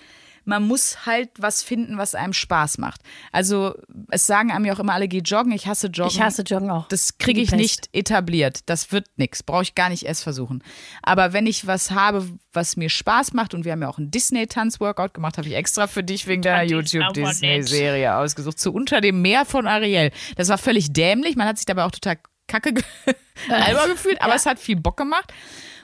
[0.45, 3.03] Man muss halt was finden, was einem Spaß macht.
[3.33, 3.75] Also,
[4.11, 5.53] es sagen einem ja auch immer alle, geh joggen.
[5.53, 6.11] Ich hasse Joggen.
[6.11, 6.89] Ich hasse Joggen auch.
[6.89, 8.61] Das kriege ich nicht etabliert.
[8.67, 9.43] Das wird nichts.
[9.43, 10.63] Brauche ich gar nicht erst versuchen.
[11.03, 14.11] Aber wenn ich was habe, was mir Spaß macht, und wir haben ja auch einen
[14.11, 18.59] Disney-Tanz-Workout gemacht, habe ich extra für dich wegen deiner YouTube-Disney-Serie ausgesucht.
[18.59, 20.11] Zu Unter dem Meer von Ariel.
[20.37, 21.37] Das war völlig dämlich.
[21.37, 22.19] Man hat sich dabei auch total
[22.51, 22.85] kacke ge
[23.49, 25.33] albern gefühlt, aber es hat viel Bock gemacht.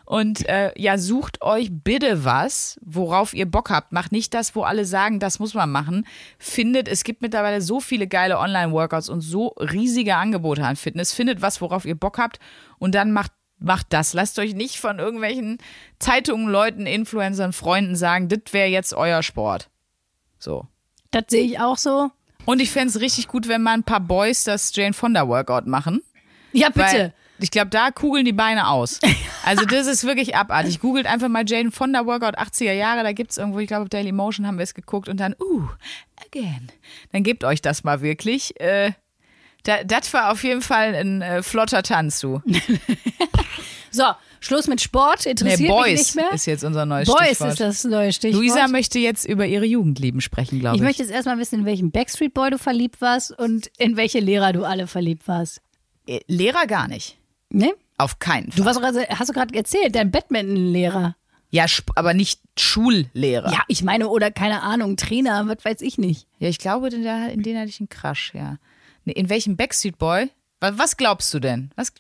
[0.06, 3.90] Und äh, ja, sucht euch bitte was, worauf ihr Bock habt.
[3.90, 6.06] Macht nicht das, wo alle sagen, das muss man machen.
[6.38, 11.12] Findet, es gibt mittlerweile so viele geile Online-Workouts und so riesige Angebote an Fitness.
[11.12, 12.38] Findet was, worauf ihr Bock habt
[12.78, 14.12] und dann macht, macht das.
[14.12, 15.58] Lasst euch nicht von irgendwelchen
[15.98, 19.70] Zeitungen, Leuten, Influencern, Freunden sagen, das wäre jetzt euer Sport.
[20.38, 20.68] So.
[21.10, 22.12] Das sehe ich auch so.
[22.44, 25.66] Und ich fände es richtig gut, wenn mal ein paar Boys das Jane Fonda Workout
[25.66, 26.00] machen.
[26.52, 26.80] Ja, bitte.
[26.80, 29.00] Weil ich glaube, da kugeln die Beine aus.
[29.44, 30.80] Also das ist wirklich abartig.
[30.80, 33.88] Googelt einfach mal Jane Fonda Workout 80er Jahre, da gibt es irgendwo, ich glaube auf
[33.88, 35.68] Daily Motion haben wir es geguckt und dann, uh,
[36.26, 36.70] again.
[37.12, 38.58] Dann gebt euch das mal wirklich.
[38.60, 38.92] Äh,
[39.64, 42.40] da, das war auf jeden Fall ein äh, flotter Tanz, du.
[43.96, 44.04] So,
[44.40, 45.24] Schluss mit Sport.
[45.24, 46.32] Nee, Interessiert mich Boys nicht mehr.
[46.32, 47.50] ist jetzt unser neues Boys Stichwort.
[47.52, 48.42] ist das neue Stichwort.
[48.42, 50.86] Luisa möchte jetzt über ihre Jugendlieben sprechen, glaube ich ich.
[50.86, 54.52] möchte jetzt erstmal wissen, in welchen Backstreet Boy du verliebt warst und in welche Lehrer
[54.52, 55.62] du alle verliebt warst.
[56.06, 57.16] Äh, Lehrer gar nicht.
[57.56, 57.72] Ne?
[57.98, 58.56] Auf keinen Fall.
[58.60, 61.16] Du warst gerade, hast du gerade erzählt, dein Badminton-Lehrer.
[61.50, 63.50] ja, aber nicht Schullehrer.
[63.50, 66.26] Ja, ich meine, oder keine Ahnung, Trainer, was weiß ich nicht.
[66.38, 68.58] Ja, ich glaube, in, der, in den hatte ich einen Crush, ja.
[69.04, 70.28] Nee, In welchem Backstreet Boy?
[70.60, 71.70] Was, glaubst du denn?
[71.76, 71.92] Was,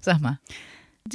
[0.00, 0.38] sag mal.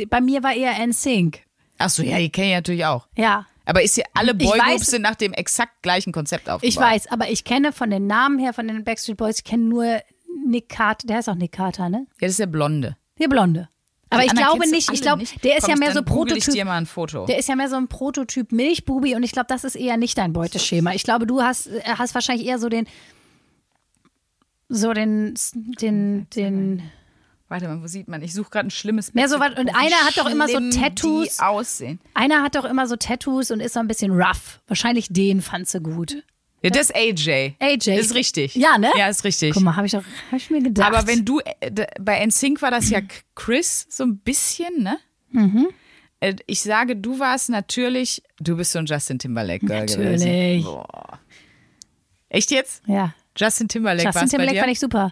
[0.09, 1.43] Bei mir war eher NSYNC.
[1.79, 3.07] Ach so, ja, die kenne ich natürlich auch.
[3.15, 3.45] Ja.
[3.65, 6.69] Aber ist hier alle Boygroups sind nach dem exakt gleichen Konzept aufgebaut.
[6.69, 9.63] Ich weiß, aber ich kenne von den Namen her, von den Backstreet Boys, ich kenne
[9.63, 10.01] nur
[10.45, 12.05] Nick Carter, der heißt auch Nick Carter, ne?
[12.19, 12.97] Ja, das ist der Blonde.
[13.19, 13.69] Der Blonde.
[14.09, 16.45] Aber ich glaube du nicht, ich glaube, der ist Komm, ja mehr so google ich
[16.45, 16.53] Prototyp.
[16.53, 17.25] dir mal ein Foto.
[17.25, 20.17] Der ist ja mehr so ein Prototyp Milchbubi und ich glaube, das ist eher nicht
[20.17, 20.93] dein Beuteschema.
[20.93, 22.87] Ich glaube, du hast, äh, hast wahrscheinlich eher so den,
[24.69, 25.35] so den,
[25.81, 26.83] den, den,
[27.49, 28.21] Warte mal, wo sieht man?
[28.21, 31.39] Ich suche gerade ein schlimmes Mehr so was- und einer hat doch immer so Tattoos.
[31.39, 31.99] Aussehen.
[32.13, 34.59] einer hat doch immer so Tattoos und ist so ein bisschen rough.
[34.67, 36.23] Wahrscheinlich den fand sie gut.
[36.67, 37.55] Ja, das ist AJ.
[37.59, 37.99] AJ.
[37.99, 38.55] Ist richtig.
[38.55, 38.91] Ja, ne?
[38.97, 39.53] Ja, ist richtig.
[39.53, 40.87] Guck mal, habe ich doch, hab ich mir gedacht.
[40.87, 42.99] Aber wenn du, äh, bei NSYNC war das ja
[43.35, 44.97] Chris so ein bisschen, ne?
[45.31, 45.67] Mhm.
[46.19, 50.27] Äh, Ich sage, du warst natürlich, du bist so ein Justin Timberlake Girl gewesen.
[50.27, 50.63] Natürlich.
[50.65, 51.19] Boah.
[52.29, 52.81] Echt jetzt?
[52.87, 53.13] Ja.
[53.37, 55.11] Justin Timberlake Justin Timberlake fand ich super.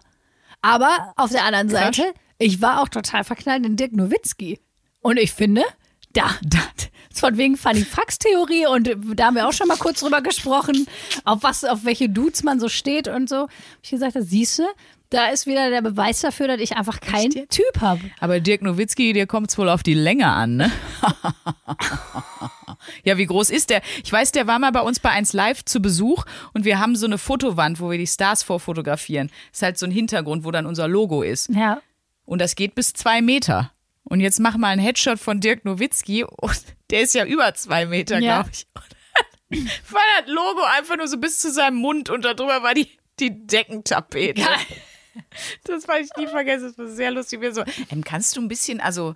[0.62, 1.80] Aber auf der anderen Crush?
[1.98, 4.60] Seite, ich war auch total verknallt in Dirk Nowitzki.
[5.02, 5.64] Und ich finde,
[6.14, 6.60] da, da,
[7.20, 10.88] von wegen Funny Fax Theorie und da haben wir auch schon mal kurz drüber gesprochen,
[11.24, 13.44] auf was, auf welche Dudes man so steht und so.
[13.44, 13.50] Hab
[13.82, 14.64] ich gesagt, siehst du,
[15.10, 17.48] da ist wieder der Beweis dafür, dass ich einfach keinen?
[17.50, 18.02] Typ habe.
[18.20, 20.72] Aber Dirk Nowitzki, dir kommt es wohl auf die Länge an, ne?
[23.04, 23.82] ja, wie groß ist der?
[24.04, 26.96] Ich weiß, der war mal bei uns bei 1 Live zu Besuch und wir haben
[26.96, 29.32] so eine Fotowand, wo wir die Stars vorfotografieren.
[29.54, 31.50] Ist halt so ein Hintergrund, wo dann unser Logo ist.
[31.50, 31.82] Ja.
[32.26, 33.72] Und das geht bis zwei Meter.
[34.04, 37.86] Und jetzt mach mal einen Headshot von Dirk Nowitzki und der ist ja über zwei
[37.86, 38.42] Meter, Ja.
[38.44, 38.68] glaube ich.
[38.74, 42.90] Und war das Logo einfach nur so bis zu seinem Mund und darüber war die,
[43.20, 44.42] die Deckentapete.
[45.64, 47.40] Das werde ich nie vergessen, das war sehr lustig.
[47.40, 49.16] Wir so, ähm, kannst du ein bisschen, also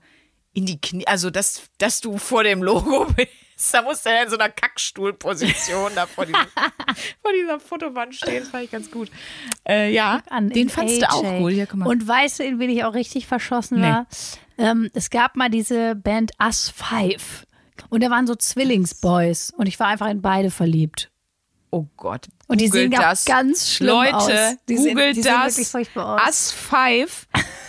[0.53, 4.23] in die Knie, also dass, dass du vor dem Logo bist, da musst du ja
[4.23, 6.39] in so einer Kackstuhlposition da vor, diesem,
[7.21, 9.11] vor dieser Fotowand stehen, das fand ich ganz gut.
[9.67, 11.51] Äh, ja, an den fandst du auch gut.
[11.51, 11.87] Hier, guck mal.
[11.89, 13.87] Und weißt du, in wen ich auch richtig verschossen Nee.
[13.87, 14.07] war?
[14.57, 17.45] Ähm, es gab mal diese Band Us Five.
[17.89, 19.51] Und da waren so Zwillingsboys.
[19.57, 21.09] Und ich war einfach in beide verliebt.
[21.71, 22.27] Oh Gott.
[22.47, 23.25] Und die sehen das.
[23.25, 24.31] ganz schlimm Leute, aus.
[24.67, 25.53] Die sehen- googelt die sehen das.
[25.53, 26.27] wirklich furchtbar aus.
[26.27, 27.27] Us 5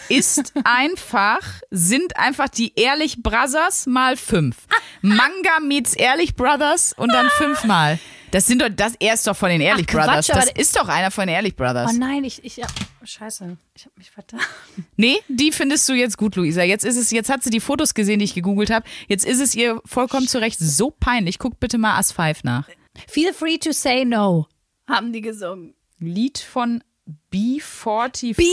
[0.09, 4.57] ist einfach, sind einfach die Ehrlich Brothers mal fünf.
[5.03, 7.99] Manga meets Ehrlich Brothers und dann fünfmal.
[8.31, 10.31] Das sind doch, das, er ist doch von den Ehrlich Ach, Quatsch, Brothers.
[10.31, 11.91] aber Das ist doch einer von den Ehrlich Brothers.
[11.95, 12.67] Oh nein, ich, ich, ja,
[13.07, 13.57] scheiße.
[13.75, 14.41] Ich habe mich vertan.
[14.97, 16.63] Nee, die findest du jetzt gut, Luisa.
[16.63, 18.87] Jetzt ist es, jetzt hat sie die Fotos gesehen, die ich gegoogelt habe.
[19.09, 21.39] Jetzt ist es ihr vollkommen zu Recht so peinlich.
[21.39, 22.69] Guck bitte mal Us 5 nach.
[23.09, 24.47] Feel free to say no,
[24.89, 25.75] haben die gesungen.
[25.99, 26.83] Lied von
[27.33, 28.37] B44.
[28.37, 28.45] B-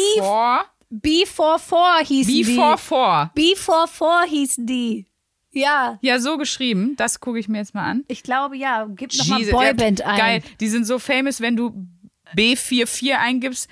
[0.89, 2.45] B44 hieß die.
[2.45, 3.33] B44.
[3.35, 5.05] B44 hieß die.
[5.51, 6.95] Ja, Ja, so geschrieben.
[6.97, 8.03] Das gucke ich mir jetzt mal an.
[8.07, 8.87] ich glaube ja.
[8.95, 10.17] Gib nochmal Boyband ja, ein.
[10.17, 10.43] Geil.
[10.59, 11.87] Die sind so famous, wenn du
[12.35, 13.67] B44 eingibst.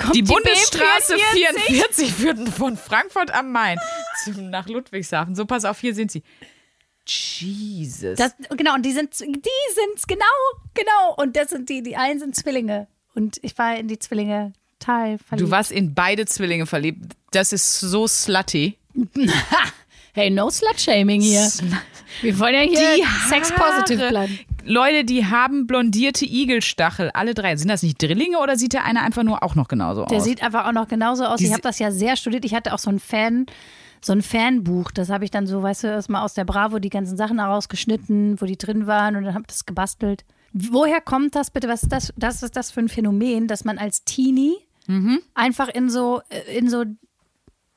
[0.00, 1.58] Kommt die die Bundesstraße B44?
[1.60, 3.78] 44 führt von Frankfurt am Main
[4.24, 5.34] zum, nach Ludwigshafen.
[5.34, 6.22] So, pass auf, hier sind sie.
[7.06, 8.16] Jesus.
[8.16, 10.24] Das, genau, und die sind die sind's, genau,
[10.74, 11.14] genau.
[11.16, 12.86] Und das sind die, die einen sind Zwillinge.
[13.14, 15.46] Und ich war in die Zwillinge Teil verliebt.
[15.46, 17.14] du warst in beide Zwillinge verliebt.
[17.32, 18.78] Das ist so slutty.
[20.12, 21.48] hey, no Slut-Shaming hier.
[22.22, 24.38] Wir wollen ja hier Die sex-positive bleiben.
[24.64, 27.10] Leute, die haben blondierte Igelstachel.
[27.14, 27.56] Alle drei.
[27.56, 30.24] Sind das nicht Drillinge oder sieht der eine einfach nur auch noch genauso Der aus?
[30.24, 31.38] sieht einfach auch noch genauso aus.
[31.38, 32.44] Die ich habe das ja sehr studiert.
[32.44, 33.46] Ich hatte auch so ein Fan,
[34.02, 34.90] so ein Fanbuch.
[34.90, 38.40] Das habe ich dann so, weißt du, erstmal aus der Bravo die ganzen Sachen herausgeschnitten,
[38.40, 40.24] wo die drin waren und dann habe ich das gebastelt.
[40.52, 41.68] Woher kommt das bitte?
[41.68, 44.54] Was ist das, das ist das für ein Phänomen, dass man als Teenie
[44.86, 45.20] Mhm.
[45.34, 46.20] einfach in so,
[46.52, 46.84] in so,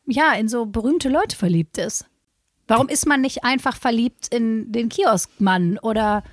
[0.08, 2.06] ja, in so berühmte Leute verliebt ist?
[2.68, 6.24] Warum ist man nicht einfach verliebt in den Kioskmann oder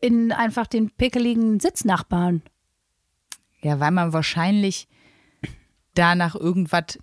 [0.00, 2.42] in einfach den pickeligen Sitznachbarn?
[3.60, 4.88] Ja, weil man wahrscheinlich
[5.94, 6.98] danach irgendwas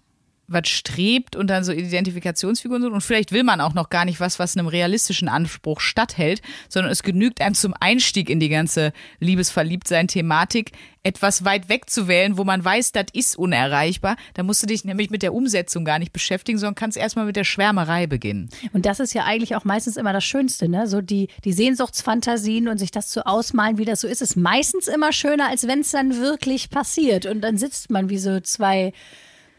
[0.48, 2.94] was strebt und dann so Identifikationsfiguren sind.
[2.94, 6.92] Und vielleicht will man auch noch gar nicht was, was einem realistischen Anspruch statthält, sondern
[6.92, 10.72] es genügt einem zum Einstieg in die ganze Liebesverliebtsein-Thematik,
[11.06, 14.18] etwas weit weg zu wählen, wo man weiß, das ist unerreichbar.
[14.34, 17.36] Da musst du dich nämlich mit der Umsetzung gar nicht beschäftigen, sondern kannst erstmal mit
[17.36, 18.50] der Schwärmerei beginnen.
[18.74, 20.88] Und das ist ja eigentlich auch meistens immer das Schönste, ne?
[20.88, 24.88] So die, die Sehnsuchtsfantasien und sich das zu ausmalen, wie das so ist, ist meistens
[24.88, 27.28] immer schöner, als wenn es dann wirklich passiert.
[27.28, 28.92] Und dann sitzt man wie so zwei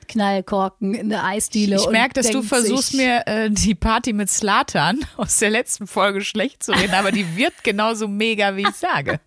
[0.07, 1.77] Knallkorken in der Eisdiele.
[1.77, 6.23] Ich merke, dass du versuchst mir äh, die Party mit Slatan aus der letzten Folge
[6.23, 9.21] schlecht zu reden, aber die wird genauso mega, wie ich sage.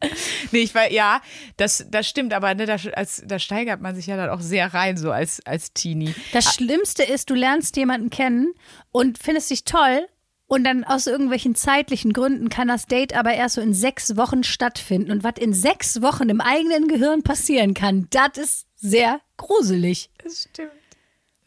[0.50, 1.22] Nee, ich war, ja,
[1.56, 4.74] das, das stimmt, aber ne, da, als, da steigert man sich ja dann auch sehr
[4.74, 6.14] rein, so als, als Teenie.
[6.32, 8.52] Das Schlimmste ist, du lernst jemanden kennen
[8.90, 10.06] und findest dich toll.
[10.54, 14.44] Und dann aus irgendwelchen zeitlichen Gründen kann das Date aber erst so in sechs Wochen
[14.44, 15.10] stattfinden.
[15.10, 20.10] Und was in sechs Wochen im eigenen Gehirn passieren kann, das ist sehr gruselig.
[20.22, 20.70] Das stimmt.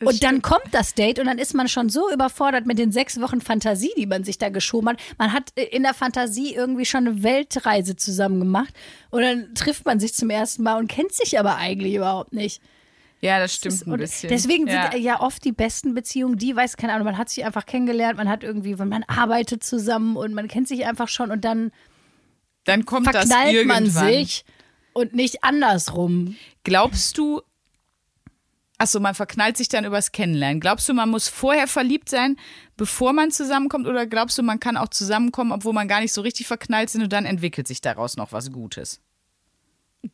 [0.04, 3.22] Und dann kommt das Date und dann ist man schon so überfordert mit den sechs
[3.22, 5.00] Wochen Fantasie, die man sich da geschoben hat.
[5.18, 8.74] Man hat äh, in der Fantasie irgendwie schon eine Weltreise zusammen gemacht
[9.10, 12.62] und dann trifft man sich zum ersten Mal und kennt sich aber eigentlich überhaupt nicht.
[13.20, 14.30] Ja, das stimmt ein Und bisschen.
[14.30, 14.92] deswegen ja.
[14.92, 18.18] sind ja oft die besten Beziehungen, die, weiß keine Ahnung, man hat sich einfach kennengelernt,
[18.18, 21.72] man hat irgendwie, man arbeitet zusammen und man kennt sich einfach schon und dann
[22.66, 23.84] Dann kommt das verknallt irgendwann.
[23.86, 24.46] man sich
[24.94, 26.36] und nicht andersrum.
[26.64, 27.42] Glaubst du,
[28.78, 30.60] achso, man verknallt sich dann übers Kennenlernen.
[30.60, 32.38] Glaubst du, man muss vorher verliebt sein,
[32.76, 33.88] bevor man zusammenkommt?
[33.88, 37.02] Oder glaubst du, man kann auch zusammenkommen, obwohl man gar nicht so richtig verknallt sind
[37.02, 39.02] und dann entwickelt sich daraus noch was Gutes?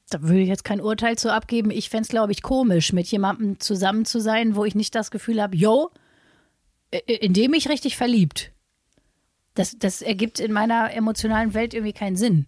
[0.09, 1.71] Da würde ich jetzt kein Urteil zu abgeben.
[1.71, 5.11] Ich fände es, glaube ich, komisch, mit jemandem zusammen zu sein, wo ich nicht das
[5.11, 5.91] Gefühl habe, yo,
[7.05, 8.51] in dem ich richtig verliebt.
[9.55, 12.47] Das, das ergibt in meiner emotionalen Welt irgendwie keinen Sinn.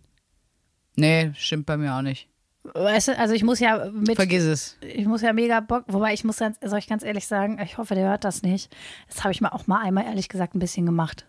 [0.95, 2.27] Nee, stimmt bei mir auch nicht.
[2.73, 4.77] Weißt du, also ich muss ja mit, Vergiss es.
[4.81, 7.77] ich muss ja mega Bock, wobei ich muss ganz, soll ich ganz ehrlich sagen, ich
[7.77, 8.75] hoffe, der hört das nicht.
[9.07, 11.27] Das habe ich mal auch mal einmal ehrlich gesagt ein bisschen gemacht.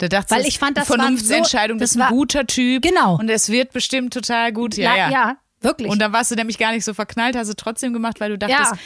[0.00, 2.82] Da dachte Weil ich fand, das Vernunftsentscheidung, so- das das ist ein guter Typ.
[2.82, 3.18] Genau.
[3.18, 4.76] Und es wird bestimmt total gut.
[4.76, 5.10] Ja, ja.
[5.10, 5.90] ja wirklich.
[5.90, 8.38] Und dann warst du nämlich gar nicht so verknallt, hast du trotzdem gemacht, weil du
[8.38, 8.78] dachtest, Ja.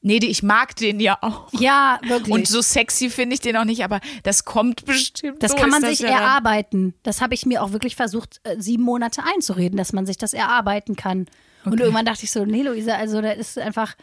[0.00, 1.48] nee, ich mag den ja auch.
[1.52, 2.32] ja, wirklich.
[2.32, 5.42] Und so sexy finde ich den auch nicht, aber das kommt bestimmt.
[5.42, 6.94] Das so kann man sich das erarbeiten.
[7.02, 10.32] Das habe ich mir auch wirklich versucht, äh, sieben Monate einzureden, dass man sich das
[10.32, 11.26] erarbeiten kann.
[11.64, 13.94] Und irgendwann dachte ich so, nee, Luisa, also da ist einfach,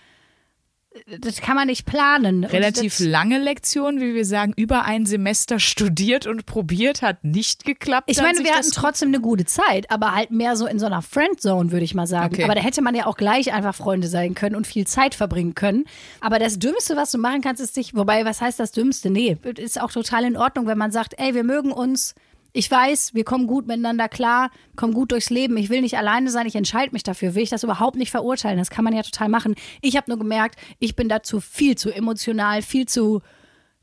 [1.20, 2.44] das kann man nicht planen.
[2.44, 8.10] Relativ lange Lektion, wie wir sagen, über ein Semester studiert und probiert, hat nicht geklappt.
[8.10, 11.04] Ich meine, wir hatten trotzdem eine gute Zeit, aber halt mehr so in so einer
[11.04, 12.34] Friendzone, würde ich mal sagen.
[12.34, 12.44] Okay.
[12.44, 15.54] Aber da hätte man ja auch gleich einfach Freunde sein können und viel Zeit verbringen
[15.54, 15.86] können.
[16.22, 19.12] Aber das Dümmste, was du machen kannst, ist dich, wobei, was heißt das Dümmste?
[19.12, 22.16] Nee, ist auch total in Ordnung, wenn man sagt, ey, wir mögen uns.
[22.52, 25.58] Ich weiß, wir kommen gut miteinander klar, kommen gut durchs Leben.
[25.58, 27.36] Ich will nicht alleine sein, ich entscheide mich dafür.
[27.36, 28.58] Will ich das überhaupt nicht verurteilen?
[28.58, 29.56] Das kann man ja total machen.
[29.82, 33.22] Ich habe nur gemerkt, ich bin dazu viel zu emotional, viel zu,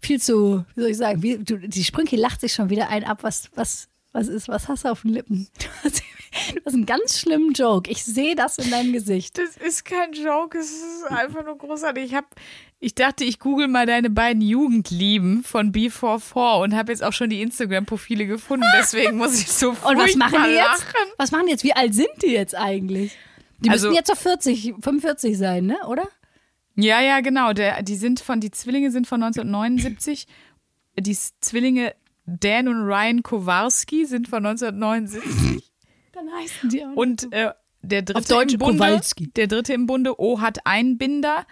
[0.01, 3.05] viel zu, wie soll ich sagen, wie, du, die Sprünki lacht sich schon wieder ein
[3.05, 5.49] ab, was, was, was ist, was hast du auf den Lippen?
[6.55, 7.91] Du hast einen ganz schlimmen Joke.
[7.91, 9.39] Ich sehe das in deinem Gesicht.
[9.39, 12.05] Das ist kein Joke, es ist einfach nur großartig.
[12.05, 12.27] Ich habe,
[12.79, 17.31] ich dachte, ich google mal deine beiden Jugendlieben von B44 und habe jetzt auch schon
[17.31, 18.67] die Instagram-Profile gefunden.
[18.79, 20.65] Deswegen muss ich so Und was machen die jetzt?
[20.67, 21.11] lachen.
[21.17, 21.65] Was machen die jetzt?
[21.65, 23.17] Wie alt sind die jetzt eigentlich?
[23.61, 25.79] Die Also- müssen jetzt so 40, 45 sein, ne?
[25.89, 26.07] Oder?
[26.75, 27.55] Ja, ja, genau.
[27.55, 30.27] Der, die sind von, die Zwillinge sind von 1979.
[31.01, 31.95] Die Zwillinge
[32.27, 35.71] Dan und Ryan Kowarski sind von 1979.
[36.13, 36.95] Dann heißen die auch.
[36.95, 39.29] Und äh, der dritte Auf Deutsch im Bunde, Kowalski.
[39.29, 41.47] der dritte im Bunde, O hat Einbinder,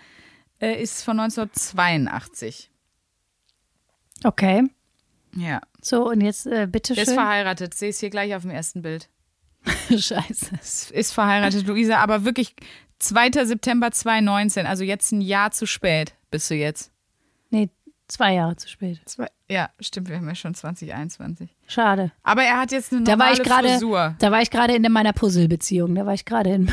[0.60, 2.70] äh, ist von 1982.
[4.24, 4.64] Okay.
[5.36, 5.60] Ja.
[5.80, 7.74] So, und jetzt äh, Der ist verheiratet.
[7.74, 9.08] Sehe es hier gleich auf dem ersten Bild.
[9.88, 10.54] Scheiße.
[10.60, 12.54] Ist, ist verheiratet, Luisa, aber wirklich
[13.00, 13.44] 2.
[13.44, 16.90] September 2019, also jetzt ein Jahr zu spät bist du jetzt.
[17.50, 17.70] Nee,
[18.08, 19.00] zwei Jahre zu spät.
[19.06, 21.54] Zwei, ja, stimmt, wir haben ja schon 2021.
[21.66, 22.12] Schade.
[22.22, 24.14] Aber er hat jetzt eine Da war normale ich gerade, Frisur.
[24.18, 25.94] da war ich gerade in meiner Puzzle-Beziehung.
[25.94, 26.72] Da war ich gerade in,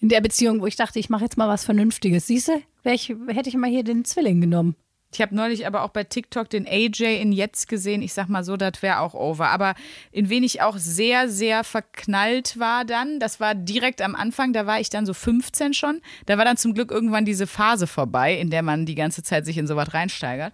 [0.00, 2.26] in der Beziehung, wo ich dachte, ich mache jetzt mal was Vernünftiges.
[2.26, 4.76] Siehst du, ich, hätte ich mal hier den Zwilling genommen.
[5.12, 8.02] Ich habe neulich aber auch bei TikTok den AJ in Jetzt gesehen.
[8.02, 9.48] Ich sag mal so, das wäre auch over.
[9.48, 9.74] Aber
[10.10, 14.66] in wen ich auch sehr, sehr verknallt war dann, das war direkt am Anfang, da
[14.66, 16.02] war ich dann so 15 schon.
[16.26, 19.46] Da war dann zum Glück irgendwann diese Phase vorbei, in der man die ganze Zeit
[19.46, 20.52] sich in sowas reinsteigert.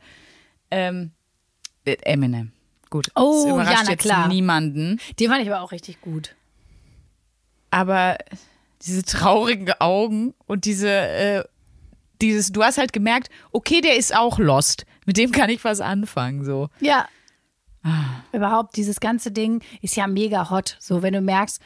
[0.70, 1.10] Ähm,
[1.84, 2.52] äh, Eminem.
[2.90, 4.28] Gut, Oh, das ja, überrascht na jetzt klar.
[4.28, 5.00] niemanden.
[5.18, 6.36] Den fand ich aber auch richtig gut.
[7.70, 8.18] aber
[8.84, 11.44] diese traurigen Augen und diese, äh,
[12.20, 14.86] dieses, du hast halt gemerkt, okay, der ist auch lost.
[15.06, 16.68] Mit dem kann ich was anfangen, so.
[16.80, 17.08] Ja.
[17.82, 18.22] Ah.
[18.32, 20.76] Überhaupt, dieses ganze Ding ist ja mega hot.
[20.78, 21.60] So, wenn du merkst,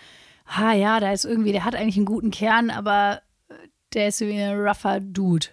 [0.46, 3.54] ah ja, da ist irgendwie, der hat eigentlich einen guten Kern, aber äh,
[3.92, 5.48] der ist irgendwie ein rougher Dude.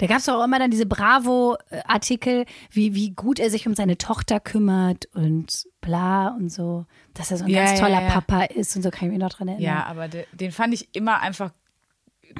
[0.00, 3.98] Da gab es auch immer dann diese Bravo-Artikel, wie, wie gut er sich um seine
[3.98, 6.86] Tochter kümmert und bla und so.
[7.12, 8.08] Dass er so ein Ja, ganz ja, toller ja.
[8.08, 9.62] Papa ist und so kann ich mich noch dran erinnern.
[9.62, 11.50] Ja, aber de, den fand ich immer einfach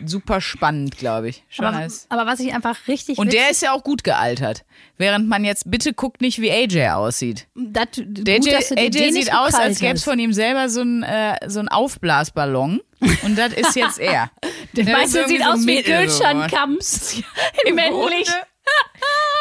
[0.06, 1.44] super spannend, glaube ich.
[1.50, 4.64] Schon aber, als aber was ich einfach richtig und der ist ja auch gut gealtert.
[4.96, 7.46] Während man jetzt, bitte guckt nicht, wie AJ aussieht.
[7.54, 11.02] das, Der gut, AJ, AJ sieht aus, als gäbe es von ihm selber so ein,
[11.02, 12.80] äh, so ein Aufblasballon.
[13.22, 14.30] Und das ist jetzt er.
[14.86, 15.82] Weiße ist sieht so aus wie.
[15.82, 17.20] Gülcan Kamps.
[17.66, 18.26] Im Männlich.
[18.26, 18.46] Grunde,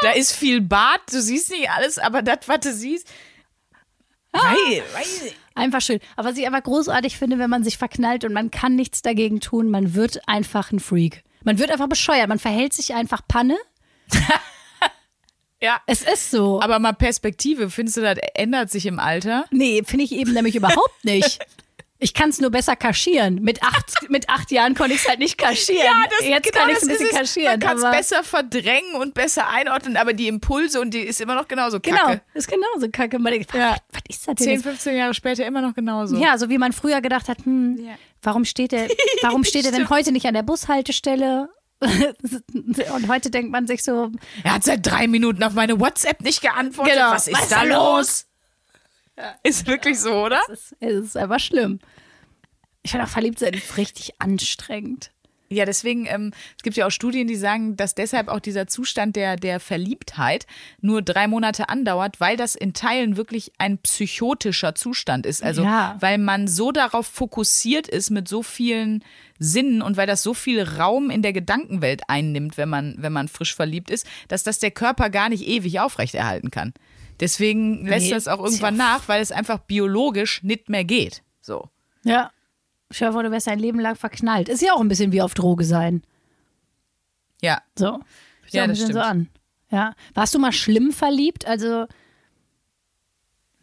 [0.01, 3.07] Da ist viel Bart, du siehst nicht alles, aber das, was du siehst.
[4.31, 4.83] Weil,
[5.55, 5.99] Einfach schön.
[6.15, 9.41] Aber was ich einfach großartig finde, wenn man sich verknallt und man kann nichts dagegen
[9.41, 11.23] tun, man wird einfach ein Freak.
[11.43, 13.57] Man wird einfach bescheuert, man verhält sich einfach Panne.
[15.61, 15.81] ja.
[15.85, 16.61] Es ist so.
[16.61, 19.45] Aber mal Perspektive, findest du, das ändert sich im Alter?
[19.51, 21.39] nee, finde ich eben nämlich überhaupt nicht.
[22.01, 23.35] Ich kann es nur besser kaschieren.
[23.41, 25.85] Mit acht, mit acht Jahren konnte ich es halt nicht kaschieren.
[26.23, 27.59] Jetzt kann ich es ein bisschen kaschieren.
[27.59, 31.35] Man kann es besser verdrängen und besser einordnen, aber die Impulse und die ist immer
[31.35, 31.97] noch genauso kacke.
[31.97, 33.19] Genau, ist genauso kacke.
[33.19, 33.71] Man denkt, Ja.
[33.71, 34.45] was, was ist das denn?
[34.45, 34.63] 10, jetzt?
[34.63, 36.15] 15 Jahre später immer noch genauso.
[36.15, 37.95] Ja, so wie man früher gedacht hat, hm, Ja.
[38.23, 38.87] warum steht er,
[39.21, 41.49] warum steht er denn heute nicht an der Bushaltestelle?
[42.93, 44.11] Und heute denkt man sich so,
[44.43, 46.93] Er hat seit drei Minuten auf meine WhatsApp nicht geantwortet.
[46.95, 47.11] Genau.
[47.11, 47.69] Was ist Was da da
[49.43, 50.39] Ist wirklich so, oder?
[50.51, 51.79] es ist, es ist einfach schlimm.
[52.83, 55.11] Ich finde auch verliebt sein ist richtig anstrengend.
[55.51, 59.15] Ja, deswegen, ähm, es gibt ja auch Studien, die sagen, dass deshalb auch dieser Zustand
[59.15, 60.45] der, der Verliebtheit
[60.79, 65.41] nur drei Monate andauert, weil das in Teilen wirklich ein psychotischer Zustand ist.
[65.41, 65.97] Also, Ja.
[65.99, 69.03] weil man so darauf fokussiert ist mit so vielen
[69.39, 73.27] Sinnen und weil das so viel Raum in der Gedankenwelt einnimmt, wenn man, wenn man
[73.27, 76.73] frisch verliebt ist, dass das der Körper gar nicht ewig aufrechterhalten kann.
[77.19, 81.21] Deswegen lässt Nee, das auch ist irgendwann nach, weil es einfach biologisch nicht mehr geht.
[81.41, 81.69] So.
[82.03, 82.31] Ja.
[82.91, 84.49] Ich hoffe, du wärst dein Leben lang verknallt.
[84.49, 86.01] Ist ja auch ein bisschen wie auf Droge sein.
[87.41, 87.61] Ja.
[87.75, 87.99] So.
[88.45, 89.29] Sich Ja, ein das bisschen so an.
[89.69, 89.93] Ja.
[90.13, 91.45] Warst du mal schlimm verliebt?
[91.45, 91.85] Also,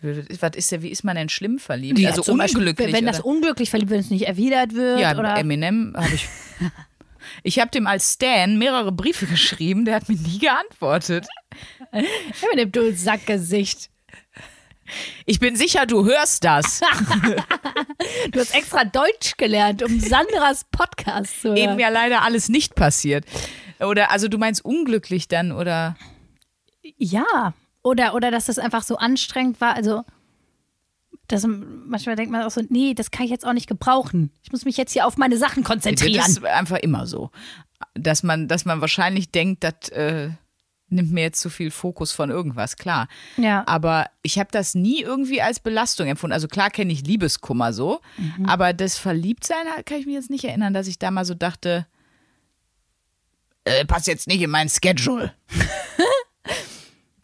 [0.00, 1.98] Was ist der, wie ist man denn schlimm verliebt?
[1.98, 2.92] Ja, also zum Beispiel, unglücklich.
[2.92, 3.26] wenn das oder?
[3.26, 5.00] unglücklich verliebt, wenn es nicht erwidert wird.
[5.00, 6.28] Ja, oder Eminem habe ich.
[7.42, 11.26] Ich habe dem als Stan mehrere Briefe geschrieben, der hat mir nie geantwortet.
[11.92, 13.90] Eminem, du Sackgesicht.
[15.24, 16.80] Ich bin sicher, du hörst das.
[18.30, 21.56] Du hast extra Deutsch gelernt, um Sandras Podcast zu hören.
[21.56, 23.24] Eben ja leider alles nicht passiert.
[23.80, 25.96] Oder also du meinst unglücklich dann oder
[26.98, 27.54] Ja.
[27.82, 29.74] Oder, oder dass das einfach so anstrengend war.
[29.74, 30.02] Also,
[31.28, 34.30] dass manchmal denkt man auch so, nee, das kann ich jetzt auch nicht gebrauchen.
[34.42, 36.24] Ich muss mich jetzt hier auf meine Sachen das konzentrieren.
[36.26, 37.30] ist einfach immer so,
[37.94, 40.30] dass man, dass man wahrscheinlich denkt, das äh,
[40.88, 43.08] nimmt mir jetzt zu viel Fokus von irgendwas, klar.
[43.36, 43.64] Ja.
[43.66, 46.32] Aber ich habe das nie irgendwie als Belastung empfunden.
[46.32, 48.46] Also klar kenne ich Liebeskummer so, Mhm.
[48.46, 51.86] aber das Verliebtsein kann ich mich jetzt nicht erinnern, dass ich da mal so dachte,
[53.64, 55.32] äh, passt jetzt nicht in mein Schedule.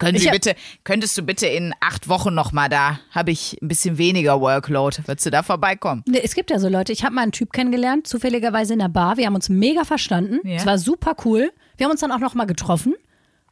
[0.02, 3.56] Können Sie Ich bitte, könntest du bitte in acht Wochen noch mal da, habe ich
[3.62, 6.04] ein bisschen weniger Workload, würdest du da vorbeikommen?
[6.22, 6.92] Es gibt ja so Leute.
[6.92, 9.16] Ich habe mal einen Typ kennengelernt, zufälligerweise in der Bar.
[9.16, 10.40] Wir haben uns mega verstanden.
[10.46, 10.56] Ja.
[10.56, 11.50] Es war super cool.
[11.76, 12.94] Wir haben uns dann auch noch mal getroffen.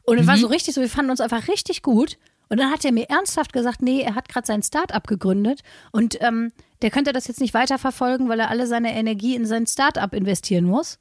[0.03, 0.41] Und es war Mhm.
[0.41, 2.17] so richtig so, wir fanden uns einfach richtig gut.
[2.49, 5.61] Und dann hat er mir ernsthaft gesagt, nee, er hat gerade sein Start-up gegründet
[5.93, 9.67] und ähm, der könnte das jetzt nicht weiterverfolgen, weil er alle seine Energie in sein
[9.67, 10.99] Start-up investieren muss.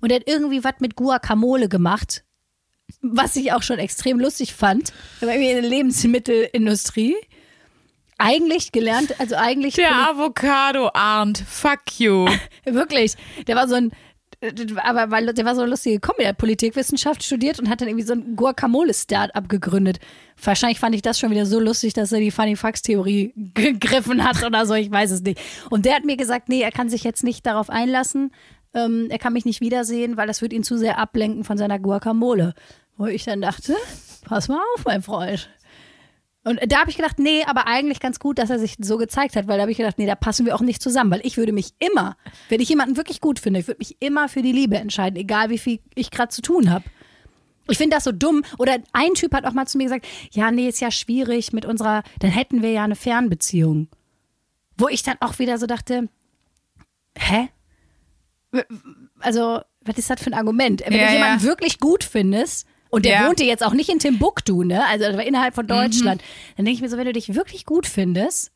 [0.00, 2.24] Und er hat irgendwie was mit Guacamole gemacht,
[3.02, 4.92] was ich auch schon extrem lustig fand.
[5.20, 7.16] War irgendwie in der Lebensmittelindustrie.
[8.20, 12.28] Eigentlich gelernt, also eigentlich Der Avocado arndt, fuck you.
[12.64, 13.14] Wirklich.
[13.46, 13.92] Der war so ein,
[14.82, 18.06] aber weil der war so lustig gekommen, der hat Politikwissenschaft studiert und hat dann irgendwie
[18.06, 20.00] so ein Guacamole-Start-up gegründet.
[20.42, 24.44] Wahrscheinlich fand ich das schon wieder so lustig, dass er die Funny Fucks-Theorie gegriffen hat
[24.44, 25.40] oder so, ich weiß es nicht.
[25.70, 28.32] Und der hat mir gesagt, nee, er kann sich jetzt nicht darauf einlassen,
[28.74, 31.78] ähm, er kann mich nicht wiedersehen, weil das wird ihn zu sehr ablenken von seiner
[31.78, 32.54] Guacamole.
[32.96, 33.74] Wo ich dann dachte,
[34.24, 35.48] pass mal auf, mein Freund.
[36.44, 39.36] Und da habe ich gedacht, nee, aber eigentlich ganz gut, dass er sich so gezeigt
[39.36, 41.36] hat, weil da habe ich gedacht, nee, da passen wir auch nicht zusammen, weil ich
[41.36, 42.16] würde mich immer,
[42.48, 45.50] wenn ich jemanden wirklich gut finde, ich würde mich immer für die Liebe entscheiden, egal
[45.50, 46.84] wie viel ich gerade zu tun habe.
[47.68, 48.44] Ich finde das so dumm.
[48.58, 51.66] Oder ein Typ hat auch mal zu mir gesagt, ja, nee, ist ja schwierig mit
[51.66, 53.88] unserer, dann hätten wir ja eine Fernbeziehung.
[54.78, 56.08] Wo ich dann auch wieder so dachte,
[57.16, 57.48] hä?
[59.20, 60.82] Also, was ist das für ein Argument?
[60.86, 61.42] Wenn Ja, du jemanden ja.
[61.42, 63.26] wirklich gut findest, und der Ja.
[63.28, 64.86] wohnte jetzt auch nicht in Timbuktu, ne?
[64.86, 65.68] Also das war innerhalb von Mhm.
[65.68, 66.22] Deutschland.
[66.56, 68.50] Dann denke ich mir so, wenn du dich wirklich gut findest,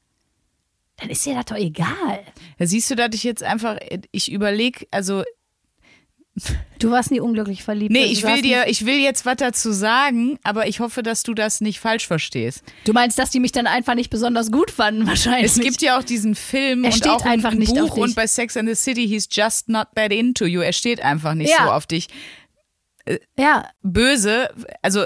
[0.97, 2.21] dann ist dir das doch egal.
[2.59, 3.79] Ja, siehst du, dass ich jetzt einfach,
[4.11, 5.23] ich überlege, also
[6.79, 7.93] Du warst nie unglücklich verliebt.
[7.93, 11.23] Nee, Also ich will dir, ich will jetzt was dazu sagen, aber ich hoffe, dass
[11.23, 12.65] du das nicht falsch verstehst.
[12.85, 15.53] Du meinst, dass die mich dann einfach nicht besonders gut fanden, wahrscheinlich.
[15.53, 17.91] Es gibt ja auch diesen Film Er und steht auch ein, einfach ein nicht auf
[17.91, 20.61] Buch und bei Sex and the City hieß Just Not That Into You.
[20.63, 21.67] Er steht einfach nicht Ja.
[21.67, 22.09] so auf dich.
[23.37, 24.49] ja, Böse,
[24.81, 25.05] also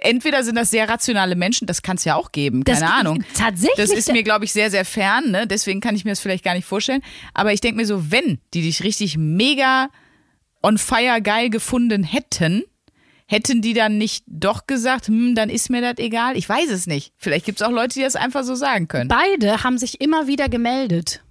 [0.00, 3.24] entweder sind das sehr rationale Menschen, das kann es ja auch geben, das keine Ahnung.
[3.36, 3.76] Tatsächlich.
[3.76, 5.46] Das ist mir, glaube ich, sehr, sehr fern, ne?
[5.46, 7.02] deswegen kann ich mir das vielleicht gar nicht vorstellen.
[7.34, 9.90] Aber ich denke mir so, wenn die dich richtig mega
[10.64, 12.64] on fire geil gefunden hätten,
[13.26, 16.36] hätten die dann nicht doch gesagt, hm, dann ist mir das egal?
[16.36, 17.12] Ich weiß es nicht.
[17.16, 19.08] Vielleicht gibt es auch Leute, die das einfach so sagen können.
[19.08, 21.22] beide haben sich immer wieder gemeldet.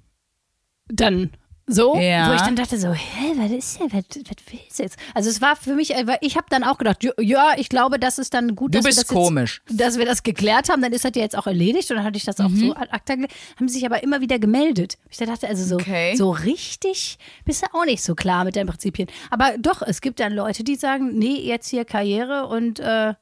[0.87, 1.31] Dann
[1.65, 2.29] so, Ja.
[2.29, 4.97] wo ich dann dachte so, hä, was ist denn, was, was willst du jetzt?
[5.13, 8.17] Also es war für mich, äh, ich habe dann auch gedacht, ja, ich glaube, das
[8.19, 9.61] ist dann gut, Du dass bist wir das komisch.
[9.69, 12.05] Jetzt, dass wir das geklärt haben, dann ist das ja jetzt auch erledigt und dann
[12.05, 12.57] hatte ich das auch Mhm.
[12.59, 13.13] so ad acta
[13.57, 14.97] haben sich aber immer wieder gemeldet.
[15.09, 16.15] Ich dachte, also so, Okay.
[16.15, 19.07] so richtig bist du auch nicht so klar mit deinen Prinzipien.
[19.29, 23.13] Aber doch, es gibt dann Leute, die sagen, nee, jetzt hier Karriere und äh,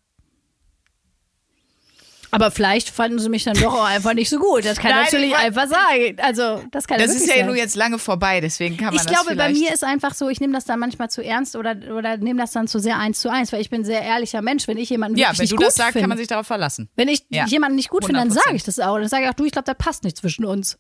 [2.32, 4.66] aber vielleicht fanden sie mich dann doch auch einfach nicht so gut.
[4.66, 6.16] Das kann Nein, natürlich einfach sagen.
[6.22, 7.46] Also, das kann Das ist ja sein.
[7.46, 10.14] nur jetzt lange vorbei, deswegen kann man Ich das glaube, bei vielleicht mir ist einfach
[10.14, 12.98] so, ich nehme das dann manchmal zu ernst oder, oder nehme das dann zu sehr
[12.98, 14.68] eins zu eins, weil ich bin ein sehr ehrlicher Mensch.
[14.68, 16.48] Wenn ich jemanden Ja, wenn nicht du gut das sagst, finde, kann man sich darauf
[16.48, 16.90] verlassen.
[16.96, 17.46] wenn ich Ja.
[17.48, 18.44] jemanden nicht gut finde, dann 100%.
[18.44, 18.98] sage ich das auch.
[18.98, 20.78] Dann sage ich auch, du, ich glaube, das passt nicht zwischen uns.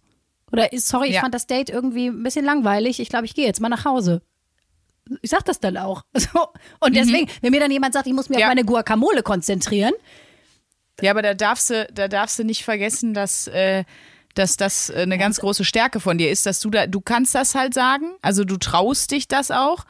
[0.51, 1.21] Oder sorry, ich Ja.
[1.21, 2.99] fand das Date irgendwie ein bisschen langweilig.
[2.99, 4.21] Ich glaube, ich gehe jetzt mal nach Hause.
[5.21, 6.03] Ich sag das dann auch.
[6.17, 6.47] So.
[6.79, 8.41] Und deswegen, wenn mir dann jemand sagt, ich muss mich Mhm.
[8.41, 8.47] Ja.
[8.47, 9.93] auf meine Guacamole konzentrieren,
[11.01, 13.84] Ja, aber da darfst du, da darfst du nicht vergessen, dass, äh,
[14.36, 17.56] dass das eine ganz große Stärke von dir ist, dass du da, du kannst das
[17.56, 19.86] halt sagen, also du traust dich das auch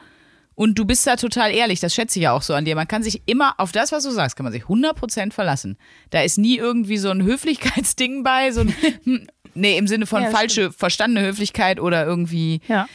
[0.54, 2.76] und du bist da total ehrlich, das schätze ich ja auch so an dir.
[2.76, 5.76] Man kann sich immer, auf das, was du sagst, kann man sich 100% verlassen.
[6.10, 10.22] Da ist nie irgendwie so ein Höflichkeitsding bei, so ein, hm, nee, im Sinne von
[10.22, 12.86] Ja, falsche, verstandene Höflichkeit oder irgendwie, ja.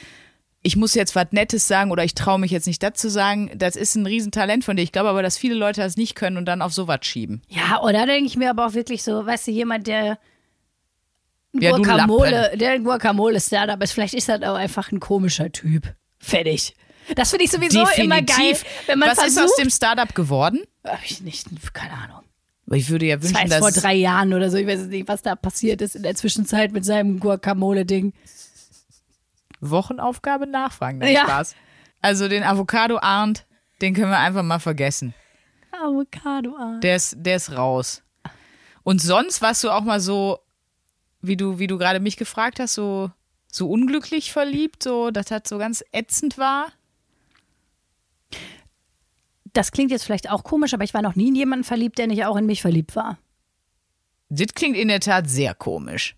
[0.67, 3.49] Ich muss jetzt was Nettes sagen oder ich traue mich jetzt nicht das zu sagen.
[3.55, 4.83] Das ist ein Riesentalent von dir.
[4.83, 7.41] Ich glaube aber, dass viele Leute das nicht können und dann auf sowas schieben.
[7.47, 10.19] Ja, oder denke ich mir aber auch wirklich so, weißt du, jemand, der
[11.53, 15.95] Ja, Guacamole, der ein Guacamole-Startup ist, vielleicht ist das auch einfach ein komischer Typ.
[16.19, 16.75] Fertig.
[17.15, 19.59] Das finde ich sowieso immer geil, wenn man Was ist aus versucht.
[19.59, 20.59] dem Startup geworden?
[20.83, 22.23] Hab ich nicht, keine Ahnung.
[22.73, 24.57] Ich würde ja Das war wünschen, jetzt vor dass drei Jahren oder so.
[24.57, 28.11] Ich weiß nicht, was da passiert ist in der Zwischenzeit mit seinem Guacamole-Ding.
[29.59, 30.99] Wochenaufgabe nachfragen.
[30.99, 31.21] Nein, Ja.
[31.23, 31.55] Spaß.
[32.01, 33.45] Also den Avocado Arndt,
[33.81, 35.13] den können wir einfach mal vergessen.
[35.71, 36.55] Avocado.
[36.57, 36.79] ah.
[36.81, 38.03] Der ist, der ist raus.
[38.83, 40.39] Und sonst warst du auch mal so,
[41.21, 43.11] wie du, wie du gerade mich gefragt hast, so,
[43.51, 46.67] so unglücklich verliebt, so, dass das so ganz ätzend war.
[49.53, 52.07] Das klingt jetzt vielleicht auch komisch, aber ich war noch nie in jemanden verliebt, der
[52.07, 53.17] nicht auch in mich verliebt war.
[54.29, 56.15] Das klingt in der Tat sehr komisch.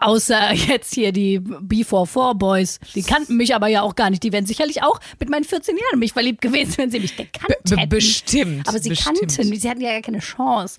[0.00, 2.80] Außer jetzt hier die B44 Boys.
[2.94, 4.22] Die kannten mich aber ja auch gar nicht.
[4.22, 7.16] Die wären sicherlich auch mit meinen 14 Jahren in mich verliebt gewesen, wenn sie mich
[7.16, 7.88] gekannt hätten.
[7.88, 9.18] bestimmt, Aber sie bestimmt.
[9.28, 9.60] kannten mich.
[9.60, 10.78] Sie hatten ja gar keine Chance.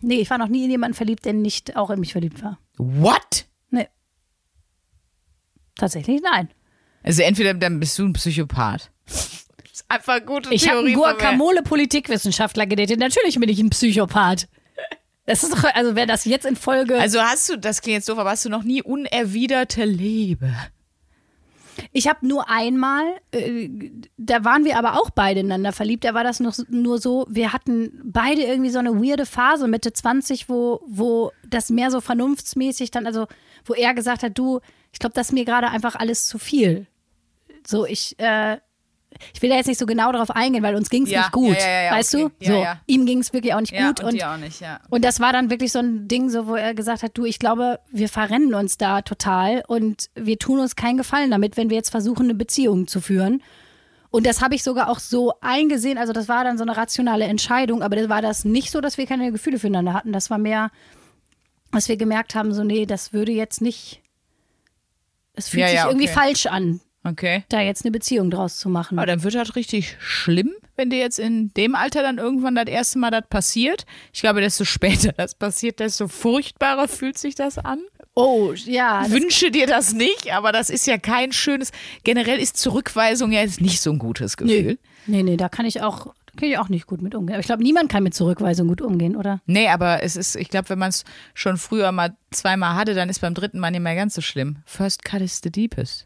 [0.00, 2.58] Nee, ich war noch nie in jemanden verliebt, der nicht auch in mich verliebt war.
[2.76, 3.46] What?
[3.70, 3.86] Nee.
[5.76, 6.48] Tatsächlich nein.
[7.02, 8.90] Also entweder dann bist du ein Psychopath.
[9.06, 9.40] Das
[9.72, 10.92] ist einfach eine gute Ich habe Theorie.
[10.94, 11.18] einen von mir.
[11.18, 12.98] Guacamole-Politikwissenschaftler gedatet.
[12.98, 14.48] Natürlich bin ich ein Psychopath.
[15.26, 16.98] Das ist doch, also wer das jetzt in Folge.
[16.98, 20.54] Also hast du, das klingt jetzt doof, aber hast du noch nie unerwiderte Liebe?
[21.92, 23.68] Ich habe nur einmal, äh,
[24.16, 26.04] da waren wir aber auch beide ineinander verliebt.
[26.04, 29.92] Da war das noch nur so, wir hatten beide irgendwie so eine weirde Phase, Mitte
[29.92, 33.26] 20, wo, wo das mehr so vernunftsmäßig dann, also
[33.64, 34.60] wo er gesagt hat, du,
[34.92, 36.86] ich glaube, das ist mir gerade einfach alles zu viel.
[37.66, 38.58] So, ich, äh,
[39.34, 41.32] ich will da jetzt nicht so genau darauf eingehen, weil uns ging es Ja, nicht
[41.32, 41.56] gut.
[41.58, 42.28] ja, ja, weißt okay.
[42.40, 42.44] du?
[42.44, 44.02] Ja, so, ihm ging es wirklich auch nicht gut.
[44.02, 44.62] und, dir auch nicht.
[44.90, 47.38] Und das war dann wirklich so ein Ding, so, wo er gesagt hat, du, ich
[47.38, 51.76] glaube, wir verrennen uns da total und wir tun uns keinen Gefallen damit, wenn wir
[51.76, 53.42] jetzt versuchen, eine Beziehung zu führen.
[54.10, 55.98] Und das habe ich sogar auch so eingesehen.
[55.98, 58.96] Also das war dann so eine rationale Entscheidung, aber das war das nicht so, dass
[58.98, 60.12] wir keine Gefühle füreinander hatten.
[60.12, 60.70] Das war mehr,
[61.72, 64.00] dass wir gemerkt haben, so nee, das würde jetzt nicht,
[65.34, 66.14] es fühlt Ja, sich ja, irgendwie okay.
[66.14, 67.44] falsch an, Okay.
[67.48, 68.98] da jetzt eine Beziehung draus zu machen.
[68.98, 72.66] Aber dann wird das richtig schlimm, wenn dir jetzt in dem Alter dann irgendwann das
[72.66, 73.86] erste Mal das passiert.
[74.12, 77.80] Ich glaube, desto später das passiert, desto furchtbarer fühlt sich das an.
[78.14, 81.70] oh, ja, Wünsche dir das nicht, aber das ist ja kein schönes.
[82.04, 84.78] Generell ist Zurückweisung ja jetzt nicht so ein gutes Gefühl.
[85.06, 87.34] nee, nee, da kann ich auch, da kann ich auch nicht gut mit umgehen.
[87.34, 89.40] Aber ich glaube, niemand kann mit Zurückweisung gut umgehen, oder?
[89.46, 91.04] Nee, aber es ist, ich glaube, wenn man es
[91.34, 94.58] schon früher mal zweimal hatte, dann ist beim dritten Mal nicht mehr ganz so schlimm.
[94.64, 96.05] First cut is the deepest.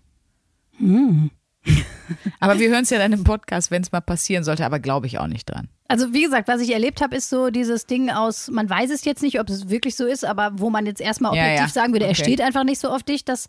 [2.40, 5.06] Aber wir hören es ja dann im Podcast, wenn es mal passieren sollte, aber glaube
[5.06, 5.68] ich auch nicht dran.
[5.88, 9.04] Also wie gesagt, was ich erlebt habe, ist so dieses Ding aus, man weiß es
[9.04, 11.68] jetzt nicht, ob es wirklich so ist, aber wo man jetzt erstmal Ja, objektiv ja.
[11.82, 12.22] sagen würde, er Okay.
[12.22, 13.46] steht einfach nicht so auf dich, dass,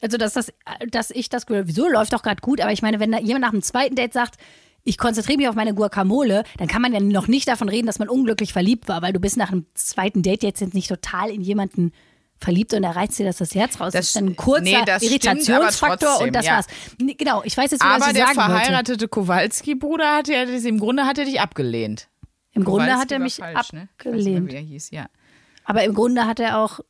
[0.00, 0.52] also dass, das,
[0.90, 3.50] dass ich das, wieso läuft doch gerade gut, aber ich meine, wenn da jemand nach
[3.52, 4.36] dem zweiten Date sagt,
[4.82, 7.98] ich konzentriere mich auf meine Guacamole, dann kann man ja noch nicht davon reden, dass
[7.98, 11.40] man unglücklich verliebt war, weil du bist nach einem zweiten Date jetzt nicht total in
[11.40, 11.92] jemanden
[12.38, 13.92] verliebt und da reizt dir das das Herz raus.
[13.92, 16.52] Das, Das- ist dann ein kurzer nee, Irritationsfaktor aber trotzdem, und das ja.
[16.56, 16.66] war's.
[17.00, 18.50] Nee, Genau, ich weiß jetzt, wie was Aber ich der sagen wollte.
[18.64, 22.08] verheiratete Kowalski-Bruder hat ja, das- im Grunde hat er dich abgelehnt.
[22.52, 23.88] Im Grunde Kowalski hat er mich falsch, ne?
[23.98, 24.50] Ich nicht abgelehnt.
[24.52, 25.06] Wie er hieß, ja.
[25.64, 26.80] Aber im Grunde hat er auch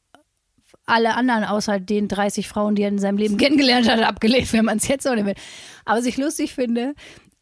[0.86, 4.64] alle anderen außer den 30 Frauen, die er in seinem Leben kennengelernt hat, abgelehnt, wenn
[4.66, 5.38] man es jetzt so nimmt.
[5.84, 6.94] Aber was ich lustig finde,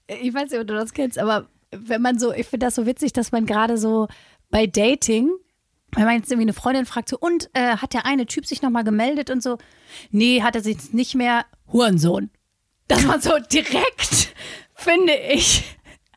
[0.06, 2.86] ich weiß nicht, ob du das kennst, aber wenn man so, ich finde das so
[2.86, 4.06] witzig, dass man gerade so
[4.50, 5.30] bei Dating,
[5.94, 8.62] wenn man jetzt irgendwie eine Freundin fragt, so, und äh, hat der eine Typ sich
[8.62, 9.58] nochmal gemeldet und so,
[10.10, 12.30] nee, hat er sich nicht mehr, Hurensohn.
[12.88, 14.34] Dass man so direkt,
[14.74, 15.64] finde ich,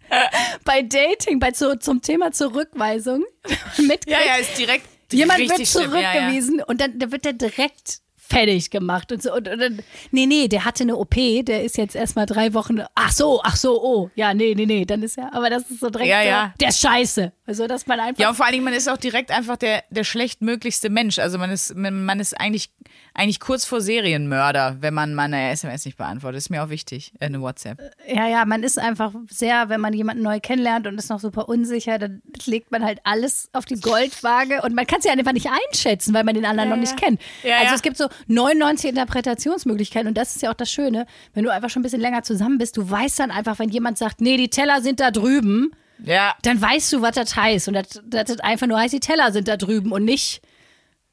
[0.66, 3.24] bei Dating, bei so, zum Thema Zurückweisung
[3.78, 5.92] mitkriegt, Ja, ja, ist direkt Jemand wird schlimm.
[5.94, 6.12] Ja, ja.
[6.14, 9.34] zurückgewiesen und dann, dann wird der direkt fertig gemacht und so.
[9.34, 9.80] Und, und dann,
[10.12, 12.82] nee, nee, der hatte eine OP, der ist jetzt erstmal drei Wochen.
[12.96, 14.10] Ach so, ach so, oh.
[14.16, 15.34] Ja, nee, nee, nee, dann ist er.
[15.34, 16.54] Aber das ist so direkt Ja, ja.
[16.60, 17.32] der ist scheiße.
[17.48, 18.20] Also, dass man einfach.
[18.20, 21.20] Ja, und vor allen Dingen, man ist auch direkt einfach der, der schlechtmöglichste Mensch.
[21.20, 22.72] Also man ist, man man ist eigentlich,
[23.14, 26.40] eigentlich kurz vor Serienmörder, wenn man meine SMS nicht beantwortet.
[26.40, 27.80] Ist mir auch wichtig, äh, eine WhatsApp.
[28.08, 31.48] Ja, ja, man ist einfach sehr, wenn man jemanden neu kennenlernt und ist noch super
[31.48, 35.34] unsicher, dann legt man halt alles auf die Goldwaage und man kann es ja einfach
[35.34, 37.22] nicht einschätzen, weil man den anderen noch nicht kennt.
[37.44, 37.76] Ja, also ja.
[37.76, 41.70] es gibt so 99 Interpretationsmöglichkeiten und das ist ja auch das Schöne, wenn du einfach
[41.70, 44.50] schon ein bisschen länger zusammen bist, du weißt dann einfach, wenn jemand sagt, nee, die
[44.50, 45.72] Teller sind da drüben,
[46.04, 46.36] Ja.
[46.44, 49.48] dann weißt du, was das heißt und das, das einfach nur heißt, die Teller sind
[49.48, 50.42] da drüben und nicht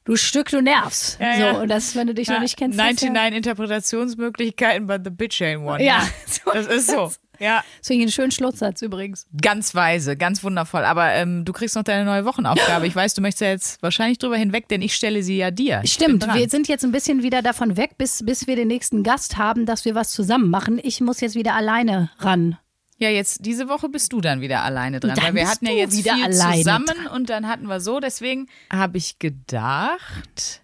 [0.05, 1.17] du Stück, du nervst.
[1.21, 1.51] Ja, so, ja.
[1.61, 2.77] und das, wenn du dich noch nicht kennst.
[2.77, 5.81] das ist ja- 99 Interpretationsmöglichkeiten, but the bitch ain't one.
[5.83, 6.05] Ja,
[6.53, 7.11] Das ist so.
[7.43, 7.63] Ja.
[7.79, 9.27] Das finde ich einen schönen Schlusssatz übrigens.
[9.41, 10.85] Ganz weise, ganz wundervoll.
[10.85, 12.87] Aber ähm, du kriegst noch deine neue Wochenaufgabe.
[12.87, 15.81] Ich weiß, du möchtest ja jetzt wahrscheinlich drüber hinweg, denn ich stelle sie ja dir.
[15.83, 16.37] Ich Stimmt, dran.
[16.37, 19.65] wir sind jetzt ein bisschen wieder davon weg, bis, bis wir den nächsten Gast haben,
[19.65, 20.79] dass wir was zusammen machen.
[20.81, 22.57] Ich muss jetzt wieder alleine ran.
[22.97, 25.73] Ja, jetzt diese Woche bist du dann wieder alleine dran, Dann weil wir hatten ja
[25.73, 27.99] jetzt wieder viel zusammen und dann hatten wir so.
[27.99, 30.62] Deswegen habe ich gedacht,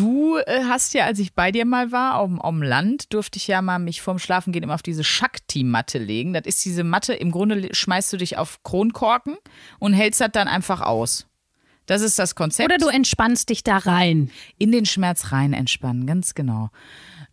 [0.00, 3.12] du äh, hast ja, als ich bei dir mal war, auf, dem- auf dem Land,
[3.12, 6.32] durfte ich ja mal mich vorm Schlafengehen immer auf diese Shakti-Matte legen.
[6.32, 9.36] Das ist diese Matte, im Grunde schmeißt du dich auf Kronkorken
[9.78, 11.26] und hältst das dann einfach aus.
[11.86, 12.68] Das ist das Konzept.
[12.68, 14.30] Oder du entspannst dich da rein.
[14.58, 16.70] in den Schmerz rein entspannen, ganz genau.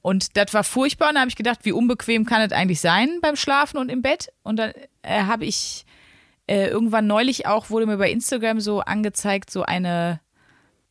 [0.01, 3.19] Und das war furchtbar und da habe ich gedacht, wie unbequem kann es eigentlich sein
[3.21, 4.29] beim Schlafen und im Bett?
[4.43, 4.71] Und dann
[5.03, 5.85] äh, habe ich
[6.47, 10.21] äh, irgendwann neulich auch, wurde mir bei Instagram so angezeigt, so eine,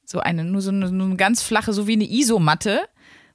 [0.07, 2.80] so eine, nur so eine, nur eine ganz flache, so wie eine Isomatte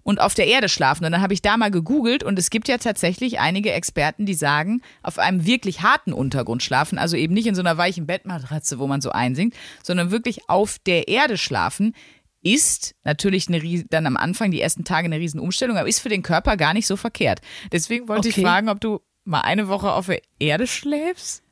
[0.04, 1.06] und auf der Erde schlafen.
[1.06, 4.34] Und dann habe ich da mal gegoogelt und es gibt ja tatsächlich einige Experten, die
[4.34, 8.80] sagen, auf einem wirklich harten Untergrund schlafen, also eben nicht in so einer weichen Bettmatratze,
[8.80, 11.94] wo man so einsinkt, sondern wirklich auf der Erde schlafen,
[12.42, 16.24] ist natürlich eine, dann am Anfang die ersten Tage eine Riesenumstellung, aber ist für den
[16.24, 17.42] Körper gar nicht so verkehrt.
[17.72, 18.40] Deswegen wollte Okay.
[18.40, 21.44] ich fragen, ob du mal eine Woche auf der Erde schläfst?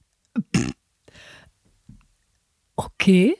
[2.75, 3.35] Okay.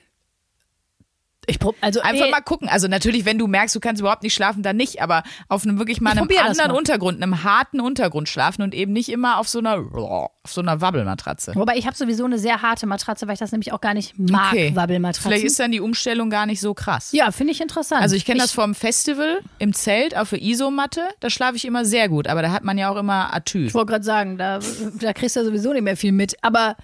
[1.50, 2.70] Ich prob, also Einfach ey, mal gucken.
[2.70, 5.78] Also natürlich, wenn du merkst, du kannst überhaupt nicht schlafen, dann nicht, aber auf einem
[5.80, 6.78] wirklich mal einem anderen mal.
[6.78, 10.82] Untergrund, einem harten Untergrund schlafen und eben nicht immer auf so einer auf so einer
[10.82, 11.54] Wabbelmatratze.
[11.56, 14.18] Wobei ich habe sowieso eine sehr harte Matratze, weil ich das nämlich auch gar nicht
[14.18, 15.30] mag, Wabbelmatratzen.
[15.30, 17.12] Vielleicht ist dann die Umstellung gar nicht so krass.
[17.12, 18.02] ja, finde ich interessant.
[18.02, 21.86] Also ich kenne das vom Festival im Zelt auf der Isomatte, da schlafe ich immer
[21.86, 23.68] sehr gut, aber da hat man ja auch immer Atü.
[23.68, 24.60] Ich wollte gerade sagen, da,
[25.00, 26.36] da kriegst du ja sowieso nicht mehr viel mit.
[26.44, 26.76] Aber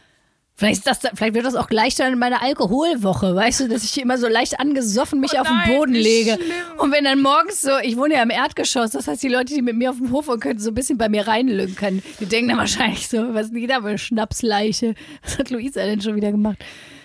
[0.58, 3.84] Vielleicht, ist das, vielleicht wird das auch gleich dann in meiner Alkoholwoche, weißt du, dass
[3.84, 6.36] ich immer so leicht angesoffen mich Oh auf den nein, Boden wie lege.
[6.36, 6.80] schlimm.
[6.80, 9.62] Und wenn dann morgens so, ich wohne ja im Erdgeschoss, das heißt, die Leute, die
[9.62, 12.02] mit mir auf dem Hof wohnen, können so ein bisschen bei mir reinlünkern.
[12.22, 14.96] Die denken dann wahrscheinlich so, was ist denn da für eine Schnapsleiche?
[15.24, 16.58] Was hat Luisa denn schon wieder gemacht?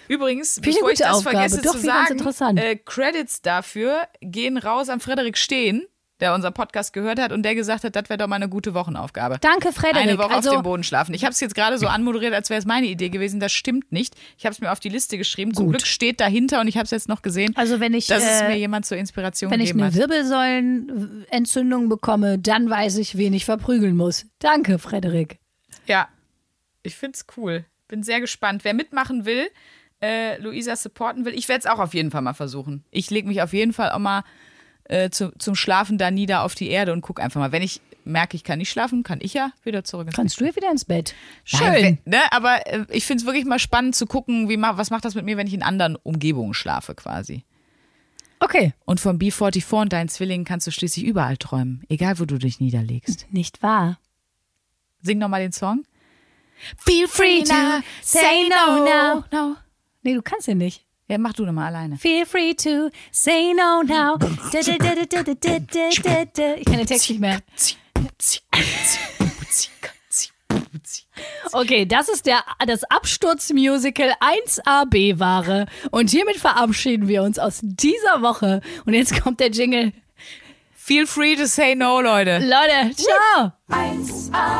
[0.06, 1.36] Übrigens, ich bevor ich das Aufgabe.
[1.36, 2.58] vergesse Doch, zu sagen, interessant.
[2.60, 5.86] äh, Credits dafür gehen raus an Frederik Steen,
[6.20, 8.74] der unser Podcast gehört hat und der gesagt hat, das wäre doch mal eine gute
[8.74, 9.38] Wochenaufgabe.
[9.40, 10.02] Danke, Frederik.
[10.02, 11.14] Eine Woche also, auf dem Boden schlafen.
[11.14, 13.40] Ich habe es jetzt gerade so anmoderiert, als wäre es meine Idee gewesen.
[13.40, 14.14] Das stimmt nicht.
[14.38, 15.54] Ich habe es mir auf die Liste geschrieben.
[15.54, 15.76] Zum Gut.
[15.76, 18.42] Glück steht dahinter und ich habe es jetzt noch gesehen, Also wenn ich, dass es
[18.42, 19.94] äh, mir jemand zur Inspiration wenn ich eine hat.
[19.94, 24.26] Wirbelsäulenentzündung bekomme, dann weiß ich, wen ich verprügeln muss.
[24.38, 25.38] Danke, Frederik.
[25.86, 26.08] Ja,
[26.82, 27.64] ich find's cool.
[27.88, 28.64] Bin sehr gespannt.
[28.64, 29.48] Wer mitmachen will,
[30.00, 32.84] äh, Luisa supporten will, ich werde es auch auf jeden Fall mal versuchen.
[32.90, 34.24] Ich lege mich auf jeden Fall auch mal
[34.90, 37.52] äh, zu, zum Schlafen da nieder auf die Erde und guck einfach mal.
[37.52, 40.44] Wenn ich merke, ich kann nicht schlafen, kann ich ja wieder zurück ins Kannst du
[40.44, 41.14] ja wieder ins Bett.
[41.44, 41.68] Schön.
[41.68, 45.04] Nein, ne, aber äh, ich finde es wirklich mal spannend zu gucken, wie was macht
[45.04, 47.44] das mit mir, wenn ich in anderen Umgebungen schlafe quasi.
[48.40, 48.72] Okay.
[48.84, 52.58] Und vom B44 und deinen Zwillingen kannst du schließlich überall träumen, egal wo du dich
[52.58, 53.26] niederlegst.
[53.30, 53.98] Nicht wahr?
[55.02, 55.84] Sing nochmal den Song.
[56.76, 57.54] Feel free to
[58.02, 59.24] say no now.
[59.32, 59.56] no.
[60.02, 60.84] Nee, du kannst ja nicht.
[61.10, 61.98] Ja, mach du nochmal alleine.
[61.98, 64.16] Feel free to say no now.
[64.52, 64.66] Ich
[66.64, 67.40] kann den Text nicht mehr.
[71.52, 75.66] Okay, das ist der, das Absturzmusical 1AB-Ware.
[75.90, 78.60] Und hiermit verabschieden wir uns aus dieser Woche.
[78.86, 79.92] Und jetzt kommt der Jingle.
[80.72, 82.38] Feel free to say no, Leute.
[82.38, 83.50] Leute, ciao!
[83.68, 84.59] 1AB.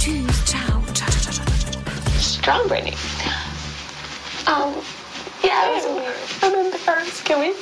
[0.00, 2.18] Tschüss, ciao, ciao, ciao, ciao, ciao, ciao.
[2.18, 2.96] strong Brittany.
[4.46, 4.72] Um,
[5.44, 6.16] yeah, it was weird.
[6.42, 7.24] I'm embarrassed.
[7.26, 7.54] Can we